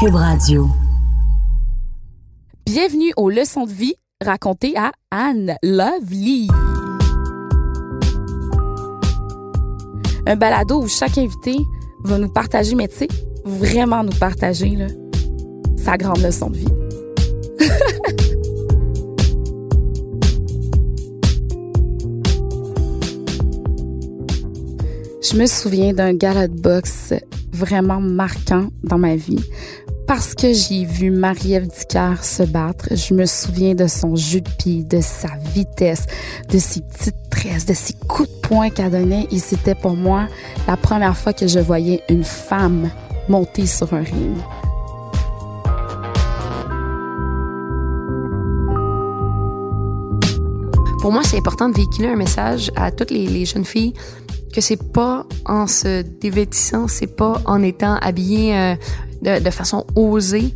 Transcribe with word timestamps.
Cube 0.00 0.14
Radio. 0.14 0.68
Bienvenue 2.66 3.12
aux 3.16 3.30
leçons 3.30 3.64
de 3.66 3.72
vie 3.72 3.94
racontées 4.24 4.76
à 4.76 4.92
Anne 5.10 5.56
Lovely. 5.62 6.48
Un 10.26 10.36
balado 10.36 10.82
où 10.82 10.88
chaque 10.88 11.18
invité 11.18 11.56
va 12.04 12.18
nous 12.18 12.28
partager, 12.28 12.74
mais 12.74 12.88
tu 12.88 12.96
sais, 12.96 13.08
vraiment 13.44 14.04
nous 14.04 14.16
partager 14.18 14.76
là, 14.76 14.86
sa 15.76 15.96
grande 15.96 16.22
leçon 16.22 16.50
de 16.50 16.58
vie. 16.58 16.68
Je 25.30 25.36
me 25.36 25.44
souviens 25.44 25.92
d'un 25.92 26.14
gala 26.14 26.48
de 26.48 26.58
boxe 26.58 27.12
vraiment 27.52 28.00
marquant 28.00 28.68
dans 28.82 28.96
ma 28.96 29.14
vie 29.14 29.44
parce 30.06 30.34
que 30.34 30.54
j'ai 30.54 30.86
vu 30.86 31.10
Marie-Ève 31.10 31.68
se 32.22 32.44
battre. 32.44 32.88
Je 32.94 33.12
me 33.12 33.26
souviens 33.26 33.74
de 33.74 33.86
son 33.88 34.16
jeu 34.16 34.40
de 34.40 34.82
de 34.84 35.00
sa 35.02 35.28
vitesse, 35.52 36.06
de 36.50 36.58
ses 36.58 36.80
petites 36.80 37.28
tresses, 37.30 37.66
de 37.66 37.74
ses 37.74 37.92
coups 38.08 38.30
de 38.30 38.48
poing 38.48 38.70
qu'elle 38.70 38.90
donnait. 38.90 39.26
Et 39.30 39.38
c'était 39.38 39.74
pour 39.74 39.96
moi 39.96 40.28
la 40.66 40.78
première 40.78 41.16
fois 41.16 41.34
que 41.34 41.46
je 41.46 41.58
voyais 41.58 42.02
une 42.08 42.24
femme 42.24 42.90
monter 43.28 43.66
sur 43.66 43.92
un 43.92 44.02
ring. 44.02 44.34
Pour 51.02 51.12
moi, 51.12 51.22
c'est 51.22 51.36
important 51.36 51.68
de 51.68 51.74
véhiculer 51.74 52.08
un 52.08 52.16
message 52.16 52.70
à 52.76 52.90
toutes 52.90 53.10
les 53.10 53.44
jeunes 53.44 53.66
filles 53.66 53.92
que 54.52 54.60
c'est 54.60 54.92
pas 54.92 55.26
en 55.46 55.66
se 55.66 56.02
dévêtissant, 56.02 56.88
c'est 56.88 57.14
pas 57.16 57.40
en 57.44 57.62
étant 57.62 57.96
habillée 57.96 58.56
euh, 58.56 58.74
de, 59.22 59.42
de 59.42 59.50
façon 59.50 59.84
osée 59.94 60.54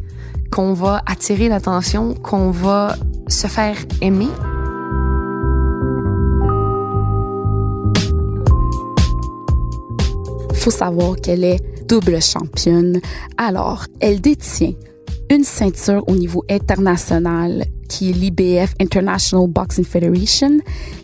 qu'on 0.50 0.74
va 0.74 1.02
attirer 1.06 1.48
l'attention, 1.48 2.14
qu'on 2.14 2.50
va 2.50 2.96
se 3.28 3.46
faire 3.46 3.76
aimer. 4.00 4.28
faut 10.62 10.70
savoir 10.70 11.16
qu'elle 11.16 11.42
est 11.42 11.60
double 11.88 12.22
championne. 12.22 13.00
Alors, 13.36 13.86
elle 13.98 14.20
détient 14.20 14.74
une 15.28 15.42
ceinture 15.42 16.04
au 16.06 16.14
niveau 16.14 16.44
international 16.48 17.64
qui 17.92 18.08
est 18.08 18.12
l'IBF 18.14 18.74
International 18.80 19.46
Boxing 19.48 19.84
Federation 19.84 20.58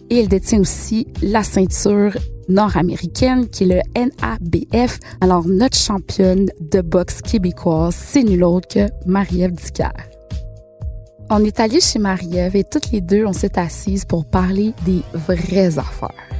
et 0.08 0.20
elle 0.20 0.28
détient 0.28 0.60
aussi 0.60 1.06
la 1.22 1.42
ceinture 1.42 2.16
nord-américaine 2.48 3.46
qui 3.46 3.64
est 3.64 3.66
le 3.66 3.80
NABF. 3.94 4.98
Alors, 5.20 5.46
notre 5.46 5.76
championne 5.76 6.46
de 6.72 6.80
boxe 6.80 7.20
québécoise, 7.20 7.94
c'est 7.94 8.22
nul 8.22 8.42
autre 8.42 8.68
que 8.68 8.88
Marie-Ève. 9.06 9.54
On 11.30 11.44
est 11.44 11.60
allé 11.60 11.78
chez 11.80 11.98
Marie-Ève 11.98 12.56
et 12.56 12.64
toutes 12.64 12.90
les 12.90 13.02
deux, 13.02 13.26
on 13.26 13.34
s'est 13.34 13.58
assises 13.58 14.06
pour 14.06 14.24
parler 14.24 14.72
des 14.86 15.02
vraies 15.12 15.78
affaires. 15.78 16.37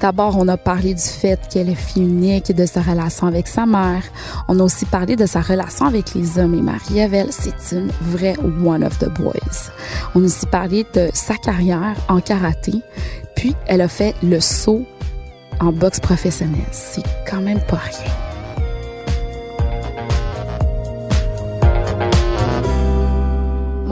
D'abord, 0.00 0.36
on 0.38 0.48
a 0.48 0.56
parlé 0.56 0.94
du 0.94 1.02
fait 1.02 1.40
qu'elle 1.48 1.68
est 1.68 1.74
fille 1.74 2.02
unique 2.02 2.50
et 2.50 2.54
de 2.54 2.66
sa 2.66 2.82
relation 2.82 3.26
avec 3.26 3.46
sa 3.46 3.66
mère. 3.66 4.02
On 4.48 4.58
a 4.58 4.62
aussi 4.62 4.84
parlé 4.84 5.16
de 5.16 5.26
sa 5.26 5.40
relation 5.40 5.86
avec 5.86 6.14
les 6.14 6.38
hommes 6.38 6.54
et 6.54 6.62
Marie-Ève, 6.62 7.26
c'est 7.30 7.76
une 7.76 7.90
vraie 8.00 8.36
one 8.64 8.84
of 8.84 8.98
the 8.98 9.08
boys. 9.08 9.70
On 10.14 10.22
a 10.22 10.24
aussi 10.24 10.46
parlé 10.46 10.86
de 10.94 11.08
sa 11.14 11.34
carrière 11.36 11.94
en 12.08 12.20
karaté. 12.20 12.80
Puis, 13.36 13.54
elle 13.66 13.80
a 13.80 13.88
fait 13.88 14.14
le 14.22 14.40
saut 14.40 14.84
en 15.60 15.72
boxe 15.72 16.00
professionnelle. 16.00 16.60
C'est 16.72 17.04
quand 17.28 17.40
même 17.40 17.60
pas 17.60 17.76
rien. 17.76 18.31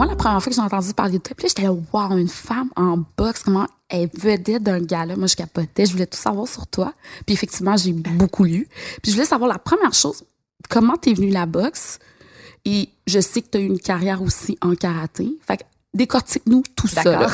Moi, 0.01 0.09
la 0.09 0.15
première 0.15 0.41
fois 0.41 0.49
que 0.49 0.55
j'ai 0.55 0.61
entendu 0.63 0.95
parler 0.95 1.11
de 1.11 1.17
toi, 1.19 1.35
puis 1.37 1.47
j'étais 1.47 1.61
là, 1.61 1.71
wow, 1.71 2.17
une 2.17 2.27
femme 2.27 2.71
en 2.75 2.97
boxe, 3.17 3.43
comment 3.43 3.67
elle 3.87 4.09
vedait 4.15 4.59
d'un 4.59 4.79
gala. 4.79 5.15
Moi, 5.15 5.27
je 5.27 5.35
capotais, 5.35 5.85
je 5.85 5.91
voulais 5.91 6.07
tout 6.07 6.17
savoir 6.17 6.47
sur 6.47 6.65
toi. 6.65 6.95
Puis 7.27 7.35
effectivement, 7.35 7.77
j'ai 7.77 7.93
beaucoup 7.93 8.43
lu. 8.43 8.67
Puis 9.03 9.11
je 9.11 9.15
voulais 9.15 9.27
savoir 9.27 9.47
la 9.47 9.59
première 9.59 9.93
chose, 9.93 10.23
comment 10.71 10.97
t'es 10.97 11.13
venue 11.13 11.29
la 11.29 11.45
boxe? 11.45 11.99
Et 12.65 12.89
je 13.05 13.19
sais 13.19 13.43
que 13.43 13.49
tu 13.51 13.59
as 13.59 13.61
eu 13.61 13.67
une 13.67 13.77
carrière 13.77 14.23
aussi 14.23 14.57
en 14.61 14.73
karaté. 14.73 15.37
Fait 15.45 15.57
que 15.57 15.63
décortique-nous 15.93 16.63
tout 16.75 16.87
ça. 16.87 17.03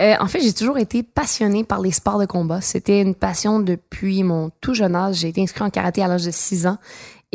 Euh, 0.00 0.14
en 0.20 0.26
fait, 0.26 0.40
j'ai 0.40 0.52
toujours 0.52 0.78
été 0.78 1.02
passionnée 1.02 1.64
par 1.64 1.80
les 1.80 1.90
sports 1.90 2.18
de 2.18 2.26
combat. 2.26 2.60
C'était 2.60 3.00
une 3.00 3.14
passion 3.14 3.60
depuis 3.60 4.22
mon 4.22 4.50
tout 4.60 4.74
jeune 4.74 4.94
âge. 4.94 5.16
J'ai 5.16 5.28
été 5.28 5.42
inscrite 5.42 5.62
en 5.62 5.70
karaté 5.70 6.02
à 6.02 6.08
l'âge 6.08 6.24
de 6.24 6.30
6 6.30 6.66
ans. 6.66 6.78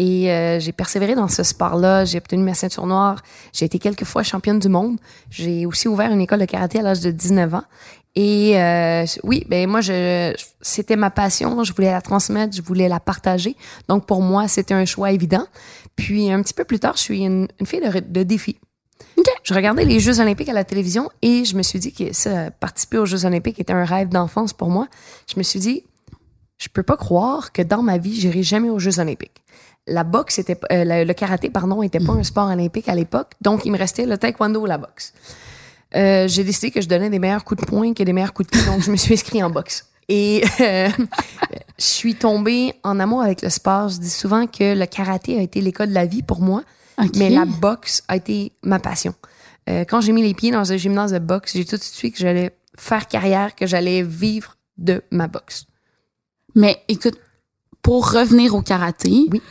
Et 0.03 0.31
euh, 0.31 0.59
j'ai 0.59 0.71
persévéré 0.71 1.13
dans 1.13 1.27
ce 1.27 1.43
sport-là. 1.43 2.05
J'ai 2.05 2.17
obtenu 2.17 2.41
ma 2.41 2.55
ceinture 2.55 2.87
noire. 2.87 3.21
J'ai 3.53 3.65
été 3.65 3.77
quelques 3.77 4.03
fois 4.03 4.23
championne 4.23 4.57
du 4.57 4.67
monde. 4.67 4.97
J'ai 5.29 5.67
aussi 5.67 5.87
ouvert 5.87 6.11
une 6.11 6.21
école 6.21 6.39
de 6.39 6.45
karaté 6.45 6.79
à 6.79 6.81
l'âge 6.81 7.01
de 7.01 7.11
19 7.11 7.53
ans. 7.53 7.63
Et 8.15 8.59
euh, 8.59 9.05
oui, 9.21 9.45
ben 9.47 9.69
moi, 9.69 9.81
je, 9.81 10.33
c'était 10.59 10.95
ma 10.95 11.11
passion. 11.11 11.63
Je 11.63 11.71
voulais 11.71 11.91
la 11.91 12.01
transmettre, 12.01 12.55
je 12.55 12.63
voulais 12.63 12.89
la 12.89 12.99
partager. 12.99 13.55
Donc 13.89 14.07
pour 14.07 14.23
moi, 14.23 14.47
c'était 14.47 14.73
un 14.73 14.85
choix 14.85 15.11
évident. 15.11 15.45
Puis 15.95 16.31
un 16.31 16.41
petit 16.41 16.55
peu 16.55 16.63
plus 16.63 16.79
tard, 16.79 16.97
je 16.97 17.03
suis 17.03 17.23
une, 17.23 17.47
une 17.59 17.67
fille 17.67 17.81
de, 17.81 17.99
de 17.99 18.23
défi. 18.23 18.57
Je 19.43 19.53
regardais 19.53 19.85
les 19.85 19.99
Jeux 19.99 20.19
olympiques 20.19 20.49
à 20.49 20.53
la 20.53 20.63
télévision 20.63 21.11
et 21.21 21.45
je 21.45 21.55
me 21.55 21.61
suis 21.61 21.77
dit 21.77 21.93
que 21.93 22.11
ça, 22.11 22.49
participer 22.49 22.97
aux 22.97 23.05
Jeux 23.05 23.25
olympiques 23.25 23.59
était 23.59 23.73
un 23.73 23.85
rêve 23.85 24.09
d'enfance 24.09 24.51
pour 24.51 24.71
moi. 24.71 24.87
Je 25.31 25.37
me 25.37 25.43
suis 25.43 25.59
dit, 25.59 25.83
je 26.57 26.69
peux 26.69 26.81
pas 26.81 26.97
croire 26.97 27.51
que 27.51 27.61
dans 27.61 27.83
ma 27.83 27.99
vie, 27.99 28.19
j'irai 28.19 28.41
jamais 28.41 28.71
aux 28.71 28.79
Jeux 28.79 28.99
olympiques. 28.99 29.40
La 29.87 30.03
boxe 30.03 30.39
était, 30.39 30.57
euh, 30.71 30.83
le, 30.85 31.03
le 31.05 31.13
karaté, 31.13 31.49
pardon, 31.49 31.81
était 31.81 31.99
pas 31.99 32.13
un 32.13 32.23
sport 32.23 32.49
olympique 32.49 32.87
à 32.87 32.95
l'époque, 32.95 33.31
donc 33.41 33.65
il 33.65 33.71
me 33.71 33.77
restait 33.77 34.05
le 34.05 34.17
taekwondo 34.17 34.61
ou 34.61 34.65
la 34.65 34.77
boxe. 34.77 35.13
Euh, 35.95 36.27
j'ai 36.27 36.43
décidé 36.43 36.71
que 36.71 36.81
je 36.81 36.87
donnais 36.87 37.09
des 37.09 37.19
meilleurs 37.19 37.43
coups 37.43 37.61
de 37.61 37.65
poing 37.65 37.93
que 37.93 38.03
des 38.03 38.13
meilleurs 38.13 38.33
coups 38.33 38.49
de 38.49 38.57
pied, 38.57 38.65
donc 38.65 38.81
je 38.81 38.91
me 38.91 38.95
suis 38.95 39.13
inscrite 39.13 39.43
en 39.43 39.49
boxe. 39.49 39.87
Et 40.07 40.43
euh, 40.61 40.89
je 41.77 41.83
suis 41.83 42.15
tombée 42.15 42.73
en 42.83 42.99
amour 42.99 43.21
avec 43.21 43.41
le 43.41 43.49
sport. 43.49 43.89
Je 43.89 43.97
dis 43.97 44.09
souvent 44.09 44.47
que 44.47 44.77
le 44.77 44.85
karaté 44.85 45.37
a 45.37 45.41
été 45.41 45.61
l'école 45.61 45.89
de 45.89 45.93
la 45.93 46.05
vie 46.05 46.23
pour 46.23 46.41
moi, 46.41 46.63
mais 47.15 47.29
la 47.29 47.45
boxe 47.45 48.03
a 48.07 48.15
été 48.15 48.53
ma 48.63 48.79
passion. 48.79 49.13
Euh, 49.69 49.85
quand 49.87 50.01
j'ai 50.01 50.11
mis 50.11 50.23
les 50.23 50.33
pieds 50.33 50.51
dans 50.51 50.71
un 50.71 50.77
gymnase 50.77 51.13
de 51.13 51.19
boxe, 51.19 51.53
j'ai 51.55 51.65
tout 51.65 51.77
de 51.77 51.83
suite 51.83 52.15
que 52.15 52.19
j'allais 52.19 52.55
faire 52.77 53.07
carrière, 53.07 53.55
que 53.55 53.67
j'allais 53.67 54.01
vivre 54.01 54.57
de 54.77 55.03
ma 55.11 55.27
boxe. 55.27 55.65
Mais 56.55 56.81
écoute, 56.87 57.17
pour 57.81 58.11
revenir 58.11 58.55
au 58.55 58.61
karaté, 58.61 59.27
Oui. 59.31 59.41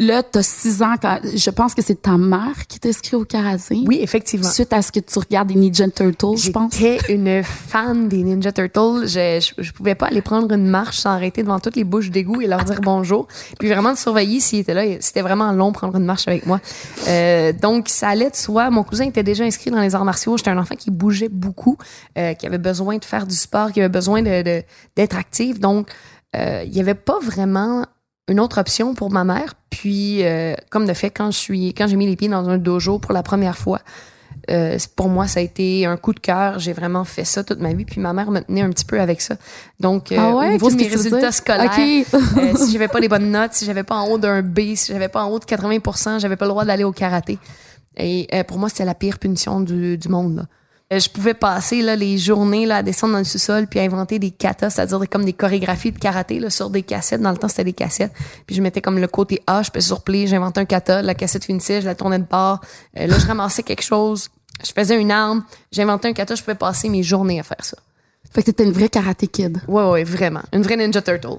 Là, 0.00 0.22
tu 0.22 0.38
as 0.38 0.42
six 0.42 0.82
ans. 0.82 0.94
Quand, 1.00 1.20
je 1.22 1.50
pense 1.50 1.74
que 1.74 1.82
c'est 1.82 2.02
ta 2.02 2.16
mère 2.16 2.66
qui 2.68 2.80
t'inscrit 2.80 3.14
au 3.16 3.24
karaté. 3.24 3.78
Oui, 3.86 3.98
effectivement. 4.02 4.48
Suite 4.48 4.72
à 4.72 4.82
ce 4.82 4.90
que 4.90 4.98
tu 5.00 5.18
regardes 5.18 5.48
des 5.48 5.54
Ninja 5.54 5.88
Turtles, 5.88 6.36
je 6.36 6.50
pense. 6.50 6.74
J'étais 6.76 7.14
une 7.14 7.42
fan 7.44 8.08
des 8.08 8.22
Ninja 8.24 8.50
Turtles. 8.50 9.06
Je, 9.06 9.40
je, 9.56 9.62
je 9.62 9.72
pouvais 9.72 9.94
pas 9.94 10.06
aller 10.06 10.22
prendre 10.22 10.50
une 10.52 10.66
marche 10.66 10.98
sans 10.98 11.10
arrêter 11.10 11.42
devant 11.42 11.60
toutes 11.60 11.76
les 11.76 11.84
bouches 11.84 12.10
d'égout 12.10 12.40
et 12.40 12.46
leur 12.46 12.64
dire 12.64 12.80
bonjour. 12.82 13.28
Puis 13.58 13.68
vraiment 13.68 13.92
de 13.92 13.98
surveiller 13.98 14.40
s'ils 14.40 14.60
étaient 14.60 14.74
là. 14.74 14.82
C'était 15.00 15.22
vraiment 15.22 15.52
long 15.52 15.70
prendre 15.72 15.96
une 15.96 16.04
marche 16.06 16.26
avec 16.26 16.46
moi. 16.46 16.60
Euh, 17.06 17.52
donc, 17.52 17.88
ça 17.88 18.08
allait 18.08 18.30
de 18.30 18.36
soi. 18.36 18.70
Mon 18.70 18.82
cousin 18.82 19.04
était 19.06 19.22
déjà 19.22 19.44
inscrit 19.44 19.70
dans 19.70 19.80
les 19.80 19.94
arts 19.94 20.04
martiaux. 20.04 20.36
J'étais 20.36 20.50
un 20.50 20.58
enfant 20.58 20.74
qui 20.76 20.90
bougeait 20.90 21.28
beaucoup, 21.28 21.76
euh, 22.18 22.34
qui 22.34 22.46
avait 22.46 22.58
besoin 22.58 22.96
de 22.96 23.04
faire 23.04 23.26
du 23.26 23.34
sport, 23.36 23.70
qui 23.72 23.80
avait 23.80 23.88
besoin 23.88 24.22
de, 24.22 24.42
de- 24.42 24.62
d'être 24.96 25.16
actif. 25.16 25.60
Donc, 25.60 25.88
euh, 26.36 26.62
il 26.64 26.74
y 26.74 26.80
avait 26.80 26.94
pas 26.94 27.18
vraiment 27.20 27.84
une 28.28 28.40
autre 28.40 28.58
option 28.60 28.94
pour 28.94 29.10
ma 29.10 29.24
mère. 29.24 29.54
Puis, 29.70 30.24
euh, 30.24 30.54
comme 30.68 30.86
de 30.86 30.92
fait, 30.92 31.10
quand 31.10 31.30
je 31.30 31.38
suis, 31.38 31.68
quand 31.74 31.86
j'ai 31.86 31.96
mis 31.96 32.06
les 32.06 32.16
pieds 32.16 32.28
dans 32.28 32.48
un 32.48 32.58
dojo 32.58 32.98
pour 32.98 33.12
la 33.12 33.22
première 33.22 33.56
fois, 33.56 33.80
euh, 34.50 34.78
pour 34.96 35.08
moi, 35.08 35.26
ça 35.28 35.40
a 35.40 35.42
été 35.42 35.86
un 35.86 35.96
coup 35.96 36.12
de 36.12 36.18
cœur. 36.20 36.58
J'ai 36.58 36.72
vraiment 36.72 37.04
fait 37.04 37.24
ça 37.24 37.44
toute 37.44 37.60
ma 37.60 37.72
vie. 37.72 37.84
Puis 37.84 38.00
ma 38.00 38.12
mère 38.12 38.30
me 38.30 38.40
tenait 38.40 38.62
un 38.62 38.70
petit 38.70 38.84
peu 38.84 39.00
avec 39.00 39.20
ça. 39.20 39.36
Donc, 39.78 40.10
euh, 40.12 40.16
Ah 40.18 40.34
ouais, 40.34 40.48
au 40.48 40.52
niveau 40.52 40.70
de 40.70 40.76
mes 40.76 40.88
résultats 40.88 41.32
scolaires, 41.32 41.70
euh, 41.78 42.56
si 42.56 42.72
j'avais 42.72 42.88
pas 42.88 43.00
les 43.00 43.08
bonnes 43.08 43.30
notes, 43.30 43.52
si 43.52 43.64
j'avais 43.64 43.84
pas 43.84 43.96
en 43.96 44.08
haut 44.08 44.18
d'un 44.18 44.42
B, 44.42 44.74
si 44.74 44.92
j'avais 44.92 45.08
pas 45.08 45.22
en 45.22 45.30
haut 45.30 45.38
de 45.38 45.44
80 45.44 46.18
j'avais 46.18 46.36
pas 46.36 46.46
le 46.46 46.50
droit 46.50 46.64
d'aller 46.64 46.84
au 46.84 46.92
karaté. 46.92 47.38
Et 47.96 48.26
euh, 48.34 48.44
pour 48.44 48.58
moi, 48.58 48.68
c'était 48.68 48.84
la 48.84 48.94
pire 48.94 49.18
punition 49.18 49.60
du, 49.60 49.98
du 49.98 50.08
monde. 50.08 50.36
là. 50.36 50.42
Euh, 50.92 50.98
je 50.98 51.08
pouvais 51.08 51.34
passer 51.34 51.82
là, 51.82 51.94
les 51.94 52.18
journées 52.18 52.66
là, 52.66 52.78
à 52.78 52.82
descendre 52.82 53.12
dans 53.12 53.20
le 53.20 53.24
sous-sol 53.24 53.68
puis 53.68 53.78
à 53.78 53.82
inventer 53.82 54.18
des 54.18 54.32
katas, 54.32 54.70
c'est-à-dire 54.70 55.00
comme 55.08 55.24
des 55.24 55.32
chorégraphies 55.32 55.92
de 55.92 55.98
karaté 55.98 56.40
là, 56.40 56.50
sur 56.50 56.68
des 56.68 56.82
cassettes. 56.82 57.20
Dans 57.20 57.30
le 57.30 57.36
temps, 57.36 57.46
c'était 57.46 57.64
des 57.64 57.72
cassettes. 57.72 58.12
Puis 58.46 58.56
je 58.56 58.62
mettais 58.62 58.80
comme 58.80 58.98
le 58.98 59.06
côté 59.06 59.40
A, 59.46 59.62
je 59.62 59.70
peux 59.70 59.80
sur 59.80 60.02
play, 60.02 60.26
j'inventais 60.26 60.60
un 60.60 60.64
kata, 60.64 61.02
la 61.02 61.14
cassette 61.14 61.44
finissait, 61.44 61.80
je 61.80 61.86
la 61.86 61.94
tournais 61.94 62.18
de 62.18 62.24
bord. 62.24 62.60
Euh, 62.98 63.06
là, 63.06 63.18
je 63.18 63.26
ramassais 63.26 63.62
quelque 63.62 63.84
chose, 63.84 64.30
je 64.66 64.72
faisais 64.72 65.00
une 65.00 65.12
arme, 65.12 65.44
j'inventais 65.70 66.08
un 66.08 66.12
kata, 66.12 66.34
je 66.34 66.42
pouvais 66.42 66.56
passer 66.56 66.88
mes 66.88 67.04
journées 67.04 67.38
à 67.38 67.44
faire 67.44 67.64
ça. 67.64 67.76
Fait 68.32 68.42
que 68.42 68.46
t'étais 68.46 68.64
une 68.64 68.72
vraie 68.72 68.88
karaté 68.88 69.28
kid. 69.28 69.60
Ouais, 69.68 69.88
ouais, 69.90 70.04
vraiment. 70.04 70.42
Une 70.52 70.62
vraie 70.62 70.76
Ninja 70.76 71.02
Turtle. 71.02 71.38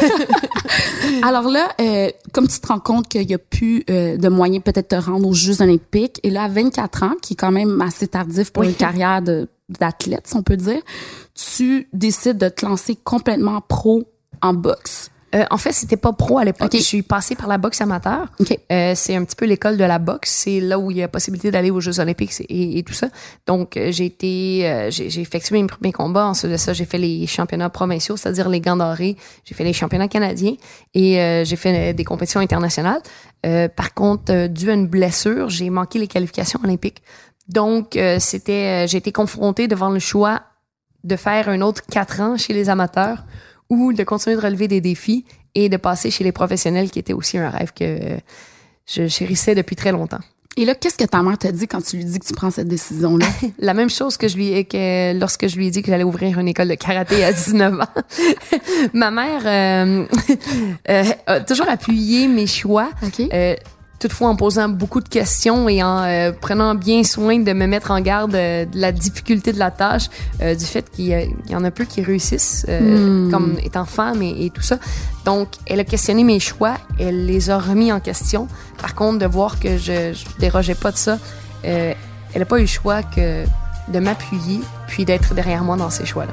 Alors 1.22 1.48
là, 1.48 1.68
euh, 1.80 2.08
comme 2.32 2.48
tu 2.48 2.60
te 2.60 2.66
rends 2.66 2.78
compte 2.80 3.08
qu'il 3.08 3.26
n'y 3.26 3.34
a 3.34 3.38
plus 3.38 3.84
euh, 3.90 4.16
de 4.16 4.28
moyens 4.28 4.62
peut-être 4.64 4.90
de 4.90 4.96
te 4.96 5.02
rendre 5.04 5.26
aux 5.28 5.32
Jeux 5.34 5.62
olympiques, 5.62 6.20
et 6.22 6.30
là, 6.30 6.44
à 6.44 6.48
24 6.48 7.02
ans, 7.02 7.12
qui 7.20 7.34
est 7.34 7.36
quand 7.36 7.52
même 7.52 7.80
assez 7.80 8.08
tardif 8.08 8.52
pour 8.52 8.62
Oui. 8.62 8.68
une 8.70 8.74
carrière 8.74 9.22
de- 9.22 9.48
d'athlète, 9.68 10.26
si 10.26 10.36
on 10.36 10.42
peut 10.42 10.56
dire, 10.56 10.80
tu 11.34 11.88
décides 11.92 12.38
de 12.38 12.48
te 12.48 12.64
lancer 12.66 12.96
complètement 12.96 13.60
pro 13.60 14.04
en 14.42 14.54
boxe. 14.54 15.10
Euh, 15.34 15.44
en 15.50 15.58
fait, 15.58 15.72
c'était 15.72 15.96
pas 15.96 16.12
pro 16.12 16.38
à 16.38 16.44
l'époque. 16.44 16.70
Je 16.72 16.78
suis 16.78 17.02
passée 17.02 17.36
par 17.36 17.46
la 17.46 17.56
boxe 17.56 17.80
amateur. 17.80 18.26
Euh, 18.72 18.92
c'est 18.96 19.14
un 19.14 19.24
petit 19.24 19.36
peu 19.36 19.46
l'école 19.46 19.76
de 19.76 19.84
la 19.84 19.98
boxe. 19.98 20.30
C'est 20.30 20.60
là 20.60 20.78
où 20.78 20.90
il 20.90 20.96
y 20.96 21.02
a 21.02 21.08
possibilité 21.08 21.50
d'aller 21.50 21.70
aux 21.70 21.80
Jeux 21.80 22.00
Olympiques 22.00 22.32
et, 22.48 22.78
et 22.78 22.82
tout 22.82 22.92
ça. 22.92 23.08
Donc, 23.46 23.76
euh, 23.76 23.92
j'ai 23.92 24.06
été, 24.06 24.68
euh, 24.68 24.90
j'ai 24.90 25.20
effectué 25.20 25.60
mes 25.60 25.68
premiers 25.68 25.92
combats. 25.92 26.26
Ensuite 26.26 26.50
de 26.50 26.56
ça, 26.56 26.72
j'ai 26.72 26.84
fait 26.84 26.98
les 26.98 27.26
championnats 27.26 27.70
provinciaux, 27.70 28.16
c'est-à-dire 28.16 28.48
les 28.48 28.60
gants 28.60 28.76
dorés. 28.76 29.16
J'ai 29.44 29.54
fait 29.54 29.64
les 29.64 29.72
championnats 29.72 30.08
canadiens 30.08 30.54
et 30.94 31.44
j'ai 31.44 31.56
fait 31.56 31.94
des 31.94 32.04
compétitions 32.04 32.40
internationales. 32.40 33.00
Par 33.76 33.94
contre, 33.94 34.48
dû 34.48 34.70
à 34.70 34.74
une 34.74 34.86
blessure, 34.86 35.48
j'ai 35.48 35.70
manqué 35.70 35.98
les 35.98 36.08
qualifications 36.08 36.60
olympiques. 36.64 37.02
Donc, 37.48 37.98
c'était, 38.18 38.86
j'ai 38.88 38.98
été 38.98 39.12
confrontée 39.12 39.68
devant 39.68 39.90
le 39.90 39.98
choix 39.98 40.42
de 41.04 41.16
faire 41.16 41.48
un 41.48 41.60
autre 41.60 41.82
quatre 41.86 42.20
ans 42.20 42.36
chez 42.36 42.52
les 42.52 42.68
amateurs 42.68 43.24
ou 43.70 43.92
de 43.92 44.04
continuer 44.04 44.36
de 44.36 44.42
relever 44.42 44.68
des 44.68 44.80
défis 44.80 45.24
et 45.54 45.68
de 45.68 45.76
passer 45.76 46.10
chez 46.10 46.24
les 46.24 46.32
professionnels, 46.32 46.90
qui 46.90 46.98
était 46.98 47.12
aussi 47.12 47.38
un 47.38 47.48
rêve 47.48 47.72
que 47.72 48.18
je 48.86 49.08
chérissais 49.08 49.54
depuis 49.54 49.76
très 49.76 49.92
longtemps. 49.92 50.20
Et 50.56 50.64
là, 50.64 50.74
qu'est-ce 50.74 50.98
que 50.98 51.04
ta 51.04 51.22
mère 51.22 51.38
t'a 51.38 51.52
dit 51.52 51.68
quand 51.68 51.80
tu 51.80 51.96
lui 51.96 52.04
dis 52.04 52.18
que 52.18 52.26
tu 52.26 52.34
prends 52.34 52.50
cette 52.50 52.66
décision-là? 52.66 53.26
La 53.60 53.72
même 53.72 53.88
chose 53.88 54.16
que 54.16 54.26
je 54.26 54.36
lui 54.36 54.52
ai 54.52 54.64
que 54.64 55.18
lorsque 55.18 55.46
je 55.46 55.56
lui 55.56 55.68
ai 55.68 55.70
dit 55.70 55.80
que 55.80 55.90
j'allais 55.90 56.04
ouvrir 56.04 56.40
une 56.40 56.48
école 56.48 56.68
de 56.68 56.74
karaté 56.74 57.24
à 57.24 57.32
19 57.32 57.80
ans. 57.80 57.84
Ma 58.92 59.12
mère 59.12 59.42
euh, 59.46 60.06
euh, 60.90 61.04
a 61.26 61.40
toujours 61.40 61.68
appuyé 61.68 62.26
mes 62.26 62.48
choix. 62.48 62.90
Euh, 63.32 63.54
toutefois 64.00 64.28
en 64.28 64.36
posant 64.36 64.68
beaucoup 64.68 65.00
de 65.00 65.08
questions 65.08 65.68
et 65.68 65.82
en 65.82 66.02
euh, 66.02 66.32
prenant 66.32 66.74
bien 66.74 67.04
soin 67.04 67.38
de 67.38 67.52
me 67.52 67.66
mettre 67.66 67.90
en 67.90 68.00
garde 68.00 68.34
euh, 68.34 68.64
de 68.64 68.80
la 68.80 68.90
difficulté 68.90 69.52
de 69.52 69.58
la 69.58 69.70
tâche, 69.70 70.08
euh, 70.40 70.54
du 70.54 70.64
fait 70.64 70.90
qu'il 70.90 71.06
y, 71.48 71.54
en 71.54 71.62
a 71.62 71.70
peu 71.70 71.84
qui 71.84 72.02
réussissent 72.02 72.66
Hmm. 72.80 73.30
comme 73.30 73.58
étant 73.62 73.84
femme 73.84 74.22
et, 74.22 74.46
et 74.46 74.50
tout 74.50 74.62
ça. 74.62 74.78
Donc, 75.24 75.48
elle 75.66 75.80
a 75.80 75.84
questionné 75.84 76.24
mes 76.24 76.40
choix, 76.40 76.76
elle 76.98 77.26
les 77.26 77.50
a 77.50 77.58
remis 77.58 77.92
en 77.92 78.00
question. 78.00 78.48
Par 78.80 78.94
contre, 78.94 79.18
de 79.18 79.26
voir 79.26 79.60
que 79.60 79.76
je, 79.76 80.14
je 80.14 80.24
dérogeais 80.38 80.74
pas 80.74 80.92
de 80.92 80.96
ça, 80.96 81.18
elle 81.62 81.96
n'a 82.34 82.44
pas 82.46 82.58
eu 82.58 82.62
le 82.62 82.66
choix 82.66 83.02
que 83.02 83.44
de 83.88 83.98
m'appuyer 83.98 84.60
puis 84.86 85.04
d'être 85.04 85.34
derrière 85.34 85.62
moi 85.62 85.76
dans 85.76 85.90
ces 85.90 86.06
choix-là. 86.06 86.32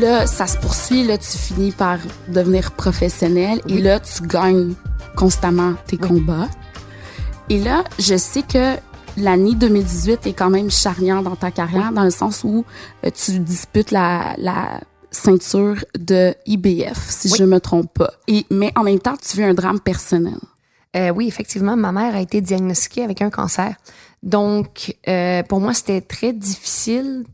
Là, 0.00 0.26
ça 0.26 0.46
se 0.46 0.58
poursuit. 0.58 1.04
Là, 1.04 1.16
tu 1.16 1.38
finis 1.38 1.72
par 1.72 1.98
devenir 2.28 2.72
professionnel. 2.72 3.60
Et 3.66 3.78
là, 3.78 3.98
tu 3.98 4.22
gagnes 4.26 4.74
constamment 5.16 5.74
tes 5.86 5.96
combats. 5.96 6.48
Et 7.48 7.58
là, 7.58 7.82
je 7.98 8.16
sais 8.16 8.42
que 8.42 8.76
l'année 9.16 9.54
2018 9.54 10.26
est 10.26 10.32
quand 10.34 10.50
même 10.50 10.70
charnière 10.70 11.22
dans 11.22 11.36
ta 11.36 11.50
carrière, 11.50 11.92
dans 11.92 12.04
le 12.04 12.10
sens 12.10 12.44
où 12.44 12.66
euh, 13.04 13.10
tu 13.10 13.38
disputes 13.38 13.90
la, 13.90 14.34
la 14.36 14.80
ceinture 15.10 15.82
de 15.98 16.34
IBF, 16.44 17.08
si 17.08 17.34
je 17.34 17.44
me 17.44 17.58
trompe 17.58 17.92
pas. 17.94 18.12
Et, 18.28 18.44
mais 18.50 18.72
en 18.76 18.82
même 18.82 18.98
temps, 18.98 19.16
tu 19.16 19.38
vis 19.38 19.44
un 19.44 19.54
drame 19.54 19.80
personnel. 19.80 20.36
Euh, 20.94 21.10
oui, 21.10 21.26
effectivement, 21.26 21.76
ma 21.76 21.92
mère 21.92 22.14
a 22.14 22.20
été 22.20 22.42
diagnostiquée 22.42 23.02
avec 23.02 23.22
un 23.22 23.30
cancer. 23.30 23.74
Donc, 24.22 24.96
euh, 25.08 25.42
pour 25.44 25.60
moi, 25.60 25.72
c'était 25.72 26.02
très 26.02 26.34
difficile 26.34 27.24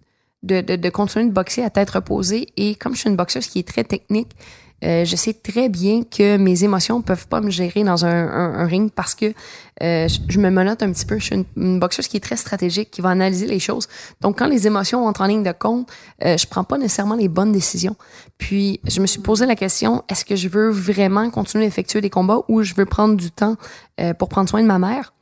de, 0.42 0.60
de, 0.60 0.76
de 0.76 0.90
continuer 0.90 1.26
de 1.26 1.32
boxer 1.32 1.62
à 1.62 1.70
tête 1.70 1.90
reposée. 1.90 2.48
Et 2.56 2.74
comme 2.74 2.94
je 2.94 3.00
suis 3.00 3.10
une 3.10 3.16
boxeuse 3.16 3.46
qui 3.46 3.58
est 3.58 3.68
très 3.68 3.84
technique, 3.84 4.36
euh, 4.84 5.04
je 5.04 5.14
sais 5.14 5.32
très 5.32 5.68
bien 5.68 6.02
que 6.02 6.36
mes 6.36 6.64
émotions 6.64 7.02
peuvent 7.02 7.28
pas 7.28 7.40
me 7.40 7.50
gérer 7.50 7.84
dans 7.84 8.04
un, 8.04 8.28
un, 8.28 8.66
ring 8.66 8.90
parce 8.90 9.14
que 9.14 9.32
euh, 9.80 10.08
je, 10.28 10.40
me 10.40 10.50
menote 10.50 10.82
un 10.82 10.90
petit 10.90 11.06
peu. 11.06 11.18
Je 11.18 11.24
suis 11.24 11.34
une, 11.36 11.44
une 11.56 11.78
boxeuse 11.78 12.08
qui 12.08 12.16
est 12.16 12.20
très 12.20 12.36
stratégique, 12.36 12.90
qui 12.90 13.00
va 13.00 13.10
analyser 13.10 13.46
les 13.46 13.60
choses. 13.60 13.88
Donc, 14.20 14.38
quand 14.38 14.48
les 14.48 14.66
émotions 14.66 15.06
entrent 15.06 15.20
en 15.20 15.26
ligne 15.26 15.44
de 15.44 15.52
compte, 15.52 15.88
euh, 16.24 16.36
je 16.36 16.46
prends 16.48 16.64
pas 16.64 16.78
nécessairement 16.78 17.14
les 17.14 17.28
bonnes 17.28 17.52
décisions. 17.52 17.94
Puis, 18.38 18.80
je 18.84 19.00
me 19.00 19.06
suis 19.06 19.20
posé 19.20 19.46
la 19.46 19.54
question 19.54 20.02
est-ce 20.08 20.24
que 20.24 20.34
je 20.34 20.48
veux 20.48 20.70
vraiment 20.70 21.30
continuer 21.30 21.64
d'effectuer 21.64 22.00
des 22.00 22.10
combats 22.10 22.40
ou 22.48 22.62
je 22.62 22.74
veux 22.74 22.86
prendre 22.86 23.14
du 23.16 23.30
temps 23.30 23.56
euh, 24.00 24.14
pour 24.14 24.28
prendre 24.28 24.48
soin 24.48 24.62
de 24.62 24.66
ma 24.66 24.80
mère? 24.80 25.12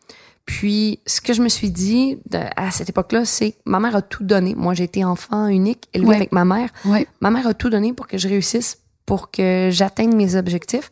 Puis, 0.58 0.98
ce 1.06 1.20
que 1.20 1.32
je 1.32 1.42
me 1.42 1.48
suis 1.48 1.70
dit 1.70 2.18
de- 2.28 2.40
à 2.56 2.72
cette 2.72 2.88
époque-là, 2.88 3.24
c'est 3.24 3.54
ma 3.66 3.78
mère 3.78 3.94
a 3.94 4.02
tout 4.02 4.24
donné. 4.24 4.56
Moi, 4.56 4.74
j'ai 4.74 4.82
été 4.84 5.04
enfant 5.04 5.46
unique, 5.46 5.88
élevé 5.94 6.08
Ouais. 6.08 6.16
avec 6.16 6.32
ma 6.32 6.44
mère. 6.44 6.70
Ouais. 6.84 7.06
Ma 7.20 7.30
mère 7.30 7.46
a 7.46 7.54
tout 7.54 7.70
donné 7.70 7.92
pour 7.92 8.08
que 8.08 8.18
je 8.18 8.26
réussisse, 8.28 8.78
pour 9.06 9.30
que 9.30 9.68
j'atteigne 9.70 10.12
mes 10.16 10.34
objectifs. 10.34 10.90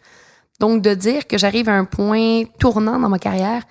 Donc, 0.60 0.81
de 0.81 0.94
dire 0.94 1.26
que 1.26 1.37
j'arrive 1.38 1.69
à 1.69 1.75
un 1.75 1.84
point 1.84 2.44
tournant 2.60 3.00
dans 3.00 3.08
ma 3.08 3.19
carrière 3.19 3.64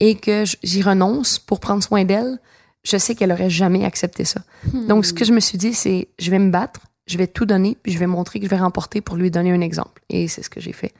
et 0.00 0.14
que 0.14 0.44
j'y 0.62 0.80
renonce 0.82 1.38
pour 1.38 1.60
prendre 1.60 1.82
soin 1.82 2.04
d'elle, 2.04 2.38
je 2.82 2.96
sais 2.96 3.14
qu'elle 3.14 3.30
aurait 3.32 3.50
jamais 3.50 3.84
accepté 3.84 4.24
ça. 4.24 4.40
Donc, 4.88 5.04
ce 5.04 5.12
que 5.12 5.26
je 5.26 5.32
me 5.32 5.40
suis 5.40 5.58
dit, 5.58 5.74
c'est 5.74 6.08
je 6.18 6.30
vais 6.30 6.38
me 6.38 6.50
battre, 6.50 6.80
je 7.06 7.18
vais 7.18 7.26
tout 7.26 7.44
donner, 7.44 7.76
puis 7.82 7.92
je 7.92 7.98
vais 7.98 8.06
montrer 8.06 8.38
que 8.40 8.46
je 8.46 8.50
vais 8.50 8.56
remporter 8.58 9.02
pour 9.02 9.16
lui 9.16 9.30
donner 9.30 9.52
un 9.52 9.60
exemple. 9.60 10.00
Et 10.08 10.26
c'est 10.26 10.42
ce 10.42 10.48
que 10.48 10.60
j'ai 10.60 10.72
fait. 10.72 10.92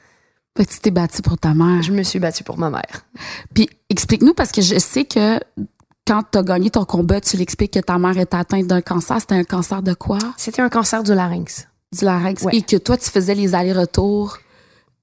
Fait 0.57 0.65
que 0.65 0.73
tu 0.73 0.79
t'es 0.79 0.91
battu 0.91 1.21
pour 1.21 1.37
ta 1.37 1.53
mère. 1.53 1.83
Je 1.83 1.93
me 1.93 2.03
suis 2.03 2.21
battue 2.21 2.45
pour 2.45 2.59
ma 2.59 2.71
mère. 2.71 3.05
Puis 3.55 3.69
explique-nous 3.91 4.35
parce 4.35 4.53
que 4.53 4.63
je 4.63 4.79
sais 4.79 5.05
que 5.05 5.41
quand 6.07 6.23
tu 6.31 6.39
as 6.39 6.43
gagné 6.43 6.71
ton 6.71 6.85
combat, 6.85 7.21
tu 7.21 7.37
l'expliques 7.37 7.73
que 7.73 7.81
ta 7.81 7.99
mère 7.99 8.17
était 8.19 8.37
atteinte 8.37 8.67
d'un 8.67 8.81
cancer. 8.81 9.21
C'était 9.21 9.35
un 9.35 9.45
cancer 9.45 9.83
de 9.83 9.95
quoi? 9.95 10.19
C'était 10.37 10.63
un 10.63 10.69
cancer 10.69 11.03
du 11.03 11.15
larynx. 11.15 11.67
Du 11.93 12.05
larynx. 12.05 12.43
Ouais. 12.43 12.57
Et 12.57 12.63
que 12.63 12.77
toi, 12.77 12.97
tu 12.97 13.11
faisais 13.11 13.35
les 13.35 13.55
allers-retours. 13.55 14.39